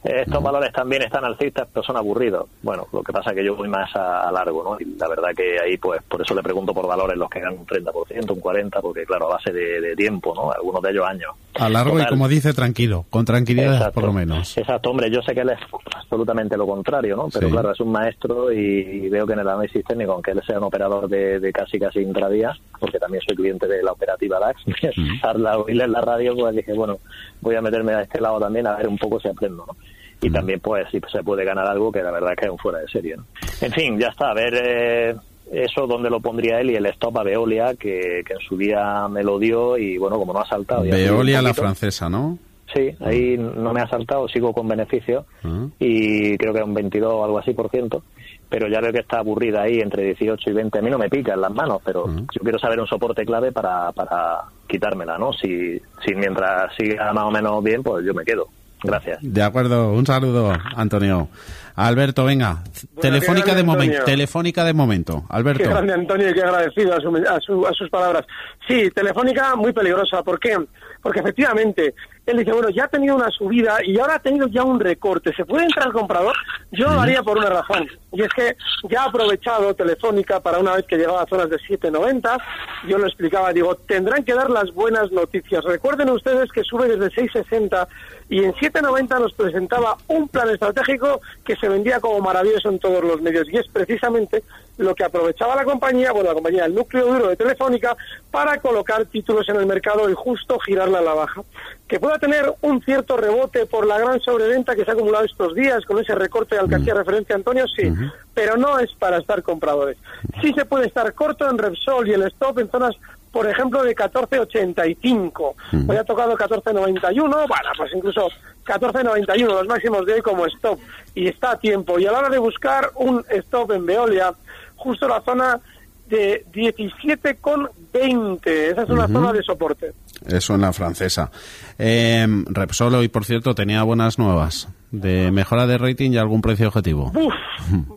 estos 0.05 0.43
valores 0.43 0.73
también 0.73 1.03
están 1.03 1.25
alcistas, 1.25 1.69
pero 1.73 1.85
son 1.85 1.97
aburridos. 1.97 2.49
Bueno, 2.63 2.87
lo 2.93 3.03
que 3.03 3.13
pasa 3.13 3.31
es 3.31 3.37
que 3.37 3.45
yo 3.45 3.55
voy 3.55 3.69
más 3.69 3.95
a, 3.95 4.31
largo, 4.33 4.65
¿no? 4.65 4.77
Y 4.81 4.99
la 4.99 5.09
verdad 5.09 5.31
que 5.37 5.61
ahí, 5.61 5.77
pues, 5.77 6.03
por 6.09 6.21
eso 6.21 6.35
le 6.35 6.43
pregunto 6.43 6.75
por 6.75 6.87
valores 6.87 7.17
los 7.17 7.31
que 7.31 7.41
ganan 7.41 7.59
un 7.59 7.67
30%, 7.67 8.31
un 8.31 8.41
40%, 8.41 8.81
porque 8.81 9.05
claro, 9.05 9.29
a 9.29 9.35
base 9.35 9.53
de, 9.53 9.95
tiempo, 9.97 10.35
¿no? 10.35 10.51
Algunos 10.51 10.83
de 10.83 10.91
ellos 10.91 11.07
años. 11.07 11.33
A 11.55 11.69
largo 11.69 12.01
y 12.01 12.07
como 12.07 12.27
dice, 12.29 12.53
tranquilo, 12.55 13.05
con 13.11 13.25
tranquilidad 13.25 13.93
por 13.93 14.05
lo 14.05 14.13
menos. 14.13 14.57
Exacto, 14.57 14.91
hombre, 14.91 15.11
yo 15.11 15.21
sé 15.23 15.35
que 15.35 15.41
él 15.41 15.51
es 15.51 15.59
absolutamente 15.95 16.57
lo 16.57 16.67
contrario, 16.67 17.17
¿no? 17.17 17.29
Pero 17.33 17.51
claro, 17.51 17.73
es 17.73 17.81
un 17.81 17.93
maestro 17.93 18.51
y, 18.53 19.09
veo 19.09 19.27
que 19.27 19.35
en 19.35 19.41
el 19.41 19.49
análisis 19.49 19.85
técnico, 19.85 20.13
aunque 20.13 20.33
él 20.33 20.41
sea 20.47 20.59
un 20.59 20.65
operador 20.65 21.09
de, 21.09 21.53
casi 21.53 21.79
casi 21.79 22.01
intradía, 22.01 22.53
porque 22.81 22.99
también 22.99 23.23
soy 23.27 23.37
cliente 23.37 23.69
de 23.69 23.83
la 23.83 23.93
operativa 23.93 24.41
DAX, 24.41 24.63
al 25.23 25.47
oírle 25.47 25.85
en 25.85 25.93
la 25.93 26.01
radio, 26.01 26.35
pues 26.35 26.57
dije, 26.57 26.73
bueno, 26.73 26.99
voy 27.41 27.55
a 27.55 27.61
meterme 27.61 27.93
a 27.93 28.03
este 28.03 28.21
lado 28.21 28.41
también 28.41 28.67
a 28.67 28.77
ver 28.77 28.89
un 28.89 28.99
poco 28.99 29.21
si 29.21 29.29
aprendo, 29.29 29.65
¿no? 29.67 29.77
Y 30.23 30.31
también 30.31 30.61
pues 30.61 30.87
si 30.91 31.01
se 31.11 31.23
puede 31.23 31.45
ganar 31.45 31.67
algo 31.67 31.91
que 31.91 32.03
la 32.03 32.13
verdad 32.13 32.33
es 32.33 32.39
que 32.39 32.45
es 32.47 32.51
un 32.53 32.59
fuera 32.59 32.79
de 32.79 32.89
serie. 32.89 33.17
En 33.61 33.73
fin, 33.73 33.99
ya 33.99 34.09
está, 34.09 34.31
a 34.31 34.35
ver 34.35 34.55
eh, 34.55 35.17
eso 35.51 35.87
donde 35.87 36.09
lo 36.09 36.21
pondría 36.21 36.61
él 36.61 36.71
y 36.71 36.77
el 36.77 36.87
stop 36.87 37.19
a 37.19 37.25
Veolia 37.25 37.75
que, 37.75 38.21
en 38.21 38.41
su 38.49 38.57
día 38.57 39.09
me 39.09 39.25
lo 39.25 39.39
dio 39.39 39.77
y 39.77 39.99
bueno, 39.99 40.19
como 40.19 40.33
no 40.33 40.41
ha 40.41 40.47
saltado. 40.47 40.83
Veolia 40.83 41.43
la 41.43 41.53
francesa, 41.53 42.09
¿no? 42.09 42.39
Sí, 42.73 42.91
ahí 43.01 43.37
no 43.37 43.75
me 43.75 43.83
ha 43.83 43.89
saltado, 43.89 44.27
sigo 44.29 44.55
con 44.55 44.67
beneficio 44.67 45.27
ah. 45.45 45.67
y 45.79 46.39
creo 46.39 46.55
que 46.55 46.61
es 46.61 46.65
un 46.65 46.73
22 46.73 47.13
o 47.13 47.25
algo 47.25 47.39
así 47.39 47.53
por 47.53 47.69
ciento, 47.69 48.03
pero 48.49 48.67
ya 48.69 48.81
veo 48.81 48.93
que 48.93 49.01
está 49.01 49.19
aburrida 49.19 49.63
ahí 49.63 49.81
entre 49.81 50.05
18 50.05 50.49
y 50.49 50.53
20. 50.55 50.79
A 50.79 50.83
mí 50.83 50.89
no 50.89 50.97
me 50.97 51.11
pica 51.11 51.35
en 51.35 51.43
las 51.43 51.53
manos, 51.53 51.83
pero 51.85 52.07
ah. 52.09 52.23
yo 52.33 52.41
quiero 52.41 52.59
saber 52.59 52.81
un 52.81 52.87
soporte 52.87 53.27
clave 53.27 53.53
para, 53.53 53.93
para 53.93 54.45
quitármela, 54.67 55.19
¿no? 55.19 55.35
Si, 55.35 55.79
si 56.07 56.15
mientras 56.15 56.75
siga 56.77 57.13
más 57.13 57.25
o 57.25 57.31
menos 57.31 57.63
bien, 57.63 57.83
pues 57.83 58.07
yo 58.07 58.15
me 58.15 58.25
quedo. 58.25 58.49
Gracias. 58.83 59.19
De 59.23 59.43
acuerdo, 59.43 59.93
un 59.93 60.07
saludo, 60.07 60.53
Antonio. 60.77 61.29
Alberto, 61.75 62.25
venga, 62.25 62.63
telefónica 63.01 63.55
de 63.55 63.63
momento, 63.63 64.05
telefónica 64.05 64.65
de 64.65 64.75
momento, 64.75 65.25
Alberto. 65.31 65.63
Qué 65.63 65.71
grande 65.71 65.95
Antonio 65.95 66.29
y 66.29 66.35
qué 66.35 66.43
agradecido 66.43 66.95
a, 66.95 67.01
su, 67.41 67.67
a, 67.67 67.73
sus 67.73 67.89
palabras. 67.89 68.27
Sí, 68.69 68.91
telefónica 68.91 69.57
muy 69.57 69.73
peligrosa, 69.73 70.23
¿por 70.23 70.39
qué? 70.39 70.57
Porque 71.01 71.21
efectivamente, 71.21 71.95
él 72.27 72.39
dice, 72.39 72.53
bueno, 72.53 72.71
ya 72.71 72.85
ha 72.85 72.89
tenido 72.89 73.17
una 73.17 73.31
subida 73.31 73.79
y 73.85 73.99
ahora 73.99 74.17
ha 74.17 74.19
tenido 74.19 74.47
ya 74.47 74.63
un 74.63 74.79
recorte, 74.79 75.35
¿se 75.35 75.45
puede 75.45 75.65
entrar 75.65 75.87
al 75.87 75.93
comprador? 75.93 76.37
Yo 76.71 76.89
lo 76.89 77.01
haría 77.01 77.23
por 77.23 77.37
una 77.37 77.51
razón, 77.51 77.89
y 78.13 78.23
es 78.23 78.29
que 78.33 78.57
ya 78.89 79.03
ha 79.03 79.07
aprovechado 79.07 79.75
Telefónica 79.75 80.41
para 80.41 80.59
una 80.59 80.77
vez 80.77 80.87
que 80.87 80.97
llegaba 80.97 81.23
a 81.23 81.27
zonas 81.27 81.51
de 81.51 81.57
7.90, 81.57 82.41
yo 82.89 82.99
lo 82.99 83.07
explicaba, 83.07 83.53
digo, 83.53 83.75
tendrán 83.75 84.25
que 84.25 84.35
dar 84.35 84.51
las 84.51 84.73
buenas 84.73 85.11
noticias. 85.11 85.65
Recuerden 85.65 86.11
ustedes 86.11 86.51
que 86.53 86.63
sube 86.63 86.89
desde 86.89 87.11
6.60 87.11 87.89
y 88.29 88.45
en 88.45 88.53
7.90 88.55 89.21
nos 89.21 89.33
presentaba 89.35 89.97
un 90.09 90.29
plan 90.29 90.49
estratégico 90.51 91.21
que 91.45 91.57
se 91.57 91.69
vendía 91.69 92.01
como 92.01 92.21
maravilloso 92.21 92.71
en 92.71 92.79
todos 92.79 93.03
los 93.03 93.21
medios 93.21 93.49
y 93.51 93.59
es 93.59 93.67
precisamente 93.69 94.43
lo 94.79 94.95
que 94.95 95.05
aprovechaba 95.05 95.55
la 95.55 95.65
compañía, 95.65 96.13
bueno, 96.13 96.29
la 96.29 96.35
compañía, 96.35 96.65
el 96.65 96.75
núcleo 96.75 97.07
duro 97.07 97.29
de 97.29 97.37
Telefónica, 97.37 97.97
para 98.31 98.59
colocar 98.61 99.05
títulos 99.07 99.49
en 99.49 99.57
el 99.57 99.67
mercado 99.67 100.09
y 100.09 100.15
justo 100.15 100.59
girarla 100.61 100.99
a 100.99 101.03
la 101.03 101.15
baja. 101.15 101.43
Que 101.87 102.01
pueda 102.01 102.19
tener 102.19 102.53
un 102.63 102.83
cierto 102.83 103.17
rebote 103.17 103.67
por 103.67 103.87
la 103.87 103.99
gran 103.99 104.21
sobreventa 104.21 104.75
que 104.75 104.85
se 104.85 104.91
ha 104.91 104.95
acumulado 104.95 105.25
estos 105.25 105.55
días 105.55 105.85
con 105.85 105.99
ese 105.99 106.15
recorte 106.15 106.59
al 106.59 106.69
que 106.69 106.77
hacía 106.77 106.95
referencia 106.95 107.37
Antonio, 107.37 107.67
sí, 107.69 107.93
pero 108.33 108.57
no 108.57 108.79
es 108.79 108.91
para 108.99 109.19
estar 109.19 109.43
compradores. 109.43 109.99
Sí 110.41 110.53
se 110.55 110.65
puede 110.65 110.87
estar 110.87 111.13
corto 111.13 111.49
en 111.49 111.59
Repsol 111.59 112.09
y 112.09 112.13
el 112.13 112.23
stop 112.23 112.59
en 112.59 112.71
zonas 112.71 112.97
por 113.33 113.49
ejemplo, 113.49 113.83
de 113.83 113.97
14.85. 113.97 115.55
Hoy 115.89 115.97
ha 115.97 116.05
tocado 116.05 116.37
14.91, 116.37 117.15
bueno, 117.15 117.71
pues 117.79 117.91
incluso 117.95 118.29
14.91, 118.67 119.47
los 119.47 119.67
máximos 119.67 120.05
de 120.07 120.15
hoy 120.15 120.21
como 120.21 120.47
stop. 120.47 120.79
Y 121.15 121.29
está 121.29 121.53
a 121.53 121.59
tiempo. 121.59 121.99
Y 121.99 122.07
a 122.07 122.13
la 122.13 122.19
hora 122.19 122.29
de 122.29 122.39
buscar 122.39 122.91
un 122.95 123.25
stop 123.31 123.73
en 123.73 123.87
Veolia, 123.87 124.35
justo 124.83 125.09
la 125.09 125.21
zona 125.23 125.61
de 126.09 126.45
17,20. 126.53 128.47
Esa 128.47 128.83
es 128.83 128.91
una 128.91 129.09
zona 129.09 129.33
de 129.33 129.43
soporte. 129.43 129.93
Eso 130.27 130.55
en 130.55 130.61
la 130.61 130.73
francesa. 130.73 131.31
Eh, 131.79 132.27
Repsol 132.47 132.95
hoy, 132.95 133.09
por 133.09 133.25
cierto, 133.25 133.55
tenía 133.55 133.83
buenas 133.83 134.19
nuevas 134.19 134.69
de 134.91 135.31
mejora 135.31 135.67
de 135.67 135.79
rating 135.79 136.13
y 136.13 136.19
algún 136.19 136.43
precio 136.43 136.69
objetivo. 136.69 137.11
Uf, 137.15 137.35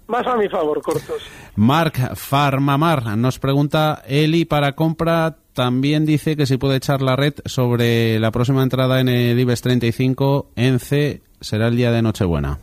más 0.08 0.26
a 0.26 0.38
mi 0.38 0.48
favor, 0.48 0.82
cortos. 0.82 1.22
Mark 1.56 2.16
Farmamar 2.16 3.18
nos 3.18 3.38
pregunta, 3.38 4.02
Eli 4.08 4.46
para 4.46 4.74
compra 4.74 5.36
también 5.54 6.06
dice 6.06 6.36
que 6.36 6.46
si 6.46 6.58
puede 6.58 6.78
echar 6.78 7.02
la 7.02 7.16
red 7.16 7.34
sobre 7.46 8.20
la 8.20 8.32
próxima 8.32 8.64
entrada 8.64 9.00
en 9.00 9.10
el 9.10 9.40
IBEX 9.40 9.62
35 9.62 10.52
en 10.56 10.80
C 10.80 11.22
será 11.40 11.68
el 11.68 11.76
día 11.76 11.92
de 11.92 12.02
Nochebuena. 12.02 12.60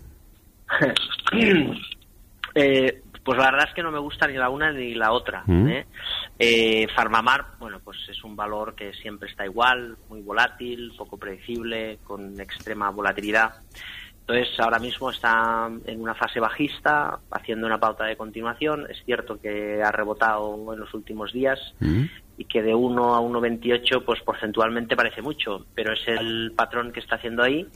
eh, 2.54 3.01
pues 3.24 3.38
la 3.38 3.50
verdad 3.50 3.68
es 3.68 3.74
que 3.74 3.82
no 3.82 3.92
me 3.92 3.98
gusta 3.98 4.26
ni 4.26 4.34
la 4.34 4.50
una 4.50 4.72
ni 4.72 4.94
la 4.94 5.12
otra. 5.12 5.44
Mm. 5.46 5.68
¿eh? 5.68 5.86
Eh, 6.38 6.86
Farmamar, 6.94 7.46
bueno, 7.58 7.80
pues 7.82 7.98
es 8.08 8.22
un 8.24 8.34
valor 8.34 8.74
que 8.74 8.92
siempre 8.94 9.30
está 9.30 9.44
igual, 9.44 9.96
muy 10.08 10.22
volátil, 10.22 10.92
poco 10.96 11.16
predecible, 11.16 11.98
con 12.04 12.40
extrema 12.40 12.90
volatilidad. 12.90 13.54
Entonces, 14.20 14.58
ahora 14.60 14.78
mismo 14.78 15.10
está 15.10 15.68
en 15.84 16.00
una 16.00 16.14
fase 16.14 16.38
bajista, 16.38 17.18
haciendo 17.30 17.66
una 17.66 17.78
pauta 17.78 18.04
de 18.04 18.16
continuación. 18.16 18.86
Es 18.88 19.04
cierto 19.04 19.40
que 19.40 19.82
ha 19.82 19.90
rebotado 19.90 20.72
en 20.72 20.80
los 20.80 20.94
últimos 20.94 21.32
días 21.32 21.58
mm. 21.80 22.04
y 22.38 22.44
que 22.44 22.62
de 22.62 22.74
1 22.74 23.14
a 23.14 23.20
1,28, 23.20 24.04
pues 24.04 24.20
porcentualmente 24.22 24.96
parece 24.96 25.22
mucho, 25.22 25.66
pero 25.74 25.92
es 25.92 26.06
el 26.06 26.52
patrón 26.56 26.92
que 26.92 27.00
está 27.00 27.16
haciendo 27.16 27.42
ahí 27.42 27.66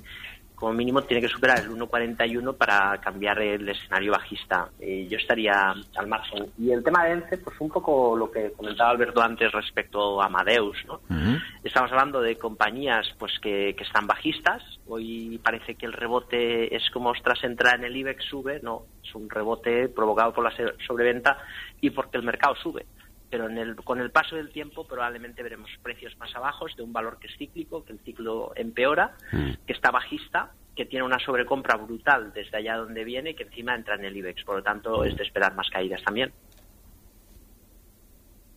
como 0.56 0.72
mínimo 0.72 1.02
tiene 1.02 1.20
que 1.20 1.28
superar 1.28 1.60
el 1.60 1.70
1.41 1.70 2.56
para 2.56 2.98
cambiar 2.98 3.40
el 3.40 3.68
escenario 3.68 4.12
bajista. 4.12 4.70
Eh, 4.80 5.06
yo 5.08 5.18
estaría 5.18 5.74
al 5.96 6.06
margen. 6.06 6.46
Y 6.58 6.72
el 6.72 6.82
tema 6.82 7.04
de 7.04 7.12
ENCE, 7.12 7.38
pues 7.38 7.60
un 7.60 7.68
poco 7.68 8.16
lo 8.16 8.30
que 8.30 8.52
comentaba 8.52 8.90
Alberto 8.90 9.20
antes 9.20 9.52
respecto 9.52 10.20
a 10.20 10.26
Amadeus, 10.26 10.78
¿no? 10.86 11.00
Estamos 11.62 11.92
hablando 11.92 12.22
de 12.22 12.36
compañías 12.38 13.06
pues 13.18 13.32
que, 13.40 13.74
que, 13.76 13.84
están 13.84 14.06
bajistas. 14.06 14.62
Hoy 14.88 15.38
parece 15.44 15.74
que 15.74 15.84
el 15.84 15.92
rebote 15.92 16.74
es 16.74 16.88
como, 16.90 17.10
ostras, 17.10 17.44
entrar 17.44 17.78
en 17.78 17.84
el 17.84 17.96
IBEX 17.96 18.24
sube. 18.24 18.60
No, 18.62 18.86
es 19.04 19.14
un 19.14 19.28
rebote 19.28 19.88
provocado 19.88 20.32
por 20.32 20.44
la 20.44 20.52
sobreventa 20.86 21.36
y 21.82 21.90
porque 21.90 22.16
el 22.16 22.24
mercado 22.24 22.54
sube 22.56 22.86
pero 23.36 23.50
en 23.50 23.58
el, 23.58 23.76
con 23.76 24.00
el 24.00 24.10
paso 24.10 24.34
del 24.34 24.48
tiempo 24.48 24.86
probablemente 24.86 25.42
veremos 25.42 25.68
precios 25.82 26.16
más 26.16 26.34
abajos 26.34 26.74
de 26.74 26.82
un 26.82 26.90
valor 26.90 27.18
que 27.18 27.26
es 27.26 27.36
cíclico, 27.36 27.84
que 27.84 27.92
el 27.92 27.98
ciclo 27.98 28.52
empeora, 28.56 29.14
mm. 29.30 29.66
que 29.66 29.74
está 29.74 29.90
bajista, 29.90 30.52
que 30.74 30.86
tiene 30.86 31.04
una 31.04 31.18
sobrecompra 31.18 31.76
brutal 31.76 32.32
desde 32.32 32.56
allá 32.56 32.76
donde 32.76 33.04
viene 33.04 33.30
y 33.30 33.34
que 33.34 33.42
encima 33.42 33.74
entra 33.74 33.96
en 33.96 34.06
el 34.06 34.16
IBEX. 34.16 34.42
Por 34.44 34.56
lo 34.56 34.62
tanto, 34.62 35.04
es 35.04 35.14
de 35.18 35.22
esperar 35.22 35.54
más 35.54 35.68
caídas 35.68 36.02
también. 36.02 36.32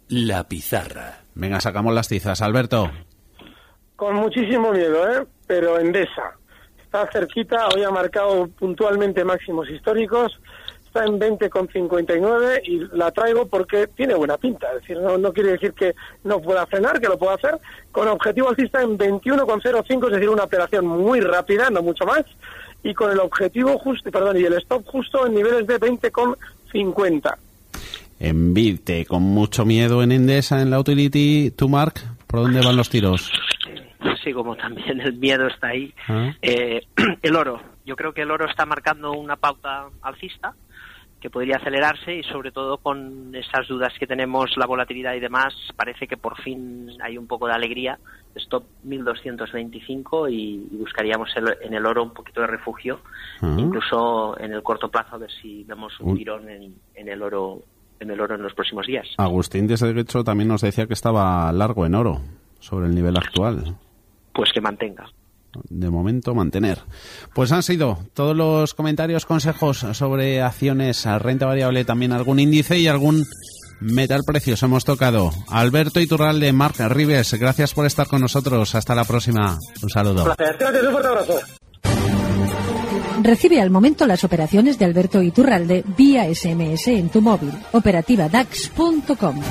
La 0.07 0.47
pizarra. 0.47 1.23
Venga, 1.35 1.59
sacamos 1.59 1.93
las 1.93 2.07
tizas. 2.07 2.41
Alberto. 2.41 2.89
Con 3.97 4.15
muchísimo 4.15 4.71
miedo, 4.71 5.09
¿eh? 5.11 5.27
Pero 5.45 5.77
Endesa. 5.77 6.37
Está 6.81 7.05
cerquita, 7.11 7.67
hoy 7.75 7.83
ha 7.83 7.91
marcado 7.91 8.47
puntualmente 8.47 9.25
máximos 9.25 9.69
históricos 9.69 10.39
está 10.89 11.05
en 11.05 11.19
20,59 11.19 12.61
y 12.65 12.97
la 12.97 13.11
traigo 13.11 13.47
porque 13.47 13.87
tiene 13.87 14.15
buena 14.15 14.37
pinta. 14.37 14.67
Es 14.73 14.81
decir, 14.81 14.97
no, 14.97 15.31
quiere 15.31 15.51
decir 15.51 15.73
que 15.73 15.93
no 16.23 16.41
pueda 16.41 16.65
frenar, 16.65 16.99
que 16.99 17.07
lo 17.07 17.17
pueda 17.17 17.35
hacer. 17.35 17.57
Con 17.91 18.07
objetivo 18.07 18.49
alcista 18.49 18.81
en 18.81 18.97
21,05, 18.97 20.05
es 20.07 20.13
decir, 20.13 20.29
una 20.29 20.43
operación 20.43 20.87
muy 20.87 21.21
rápida, 21.21 21.69
no 21.69 21.81
mucho 21.81 22.05
más. 22.05 22.25
Y 22.83 22.93
con 22.93 23.11
el 23.11 23.19
objetivo 23.19 23.77
justo, 23.77 24.09
perdón, 24.11 24.37
y 24.37 24.43
el 24.43 24.53
stop 24.53 24.85
justo 24.85 25.25
en 25.27 25.35
niveles 25.35 25.67
de 25.67 25.79
20,50. 25.79 27.35
En 28.19 28.53
Vite, 28.53 29.05
con 29.05 29.21
mucho 29.23 29.65
miedo 29.65 30.01
en 30.01 30.11
Endesa, 30.11 30.61
en 30.61 30.71
la 30.71 30.79
utility, 30.79 31.51
¿tú, 31.51 31.69
Mark? 31.69 32.01
¿Por 32.27 32.41
dónde 32.41 32.61
van 32.65 32.75
los 32.75 32.89
tiros? 32.89 33.31
Sí, 34.23 34.33
como 34.33 34.55
también 34.55 34.99
el 35.01 35.13
miedo 35.13 35.47
está 35.47 35.67
ahí. 35.67 35.93
Ah. 36.07 36.33
Eh, 36.41 36.81
el 37.21 37.35
oro. 37.35 37.61
Yo 37.85 37.95
creo 37.95 38.13
que 38.13 38.21
el 38.21 38.31
oro 38.31 38.49
está 38.49 38.65
marcando 38.65 39.11
una 39.13 39.35
pauta 39.35 39.87
alcista 40.01 40.53
que 41.19 41.29
podría 41.29 41.57
acelerarse 41.57 42.15
y 42.15 42.23
sobre 42.23 42.51
todo 42.51 42.77
con 42.77 43.35
esas 43.35 43.67
dudas 43.67 43.93
que 43.99 44.07
tenemos, 44.07 44.51
la 44.57 44.65
volatilidad 44.65 45.13
y 45.15 45.19
demás, 45.19 45.53
parece 45.75 46.07
que 46.07 46.17
por 46.17 46.41
fin 46.41 46.89
hay 47.03 47.17
un 47.17 47.27
poco 47.27 47.47
de 47.47 47.53
alegría. 47.53 47.99
Stop 48.35 48.63
1225 48.83 50.29
y, 50.29 50.67
buscaríamos 50.71 51.29
en 51.35 51.73
el 51.73 51.85
oro 51.85 52.03
un 52.03 52.13
poquito 52.13 52.41
de 52.41 52.47
refugio, 52.47 53.01
incluso 53.41 54.39
en 54.39 54.53
el 54.53 54.63
corto 54.63 54.89
plazo 54.89 55.15
a 55.15 55.19
ver 55.19 55.31
si 55.41 55.63
vemos 55.65 55.99
un 55.99 56.15
tirón 56.15 56.47
en, 56.47 56.73
el 56.95 57.21
oro 57.21 57.63
en 57.99 58.11
el 58.11 58.21
oro 58.21 58.35
en 58.35 58.43
los 58.43 58.53
próximos 58.53 58.85
días. 58.87 59.07
Agustín 59.17 59.67
de 59.67 59.75
derecho 59.75 60.23
también 60.23 60.47
nos 60.47 60.61
decía 60.61 60.87
que 60.87 60.93
estaba 60.93 61.51
largo 61.51 61.85
en 61.85 61.95
oro 61.95 62.21
sobre 62.59 62.87
el 62.87 62.95
nivel 62.95 63.17
actual. 63.17 63.75
Pues 64.31 64.51
que 64.53 64.61
mantenga 64.61 65.05
de 65.69 65.89
momento 65.89 66.35
mantener. 66.35 66.79
Pues 67.33 67.51
han 67.51 67.63
sido 67.63 67.99
todos 68.13 68.35
los 68.35 68.73
comentarios, 68.73 69.25
consejos 69.25 69.85
sobre 69.93 70.41
acciones, 70.41 71.05
renta 71.19 71.45
variable, 71.45 71.85
también 71.85 72.11
algún 72.11 72.39
índice 72.39 72.79
y 72.79 72.87
algún 72.87 73.25
metal 73.79 74.21
precios. 74.25 74.61
Hemos 74.63 74.85
tocado 74.85 75.31
Alberto 75.49 75.99
Iturralde, 75.99 76.51
Marc 76.53 76.79
Rives. 76.79 77.33
Gracias 77.33 77.73
por 77.73 77.85
estar 77.85 78.07
con 78.07 78.21
nosotros. 78.21 78.75
Hasta 78.75 78.95
la 78.95 79.05
próxima. 79.05 79.57
Un 79.81 79.89
saludo. 79.89 80.35
Recibe 83.21 83.61
al 83.61 83.69
momento 83.69 84.05
las 84.05 84.23
operaciones 84.23 84.79
de 84.79 84.85
Alberto 84.85 85.21
Iturralde 85.21 85.83
vía 85.97 86.33
SMS 86.33 86.87
en 86.87 87.09
tu 87.09 87.21
móvil. 87.21 87.51
Operativa 87.73 88.29
DAX.com. 88.29 89.41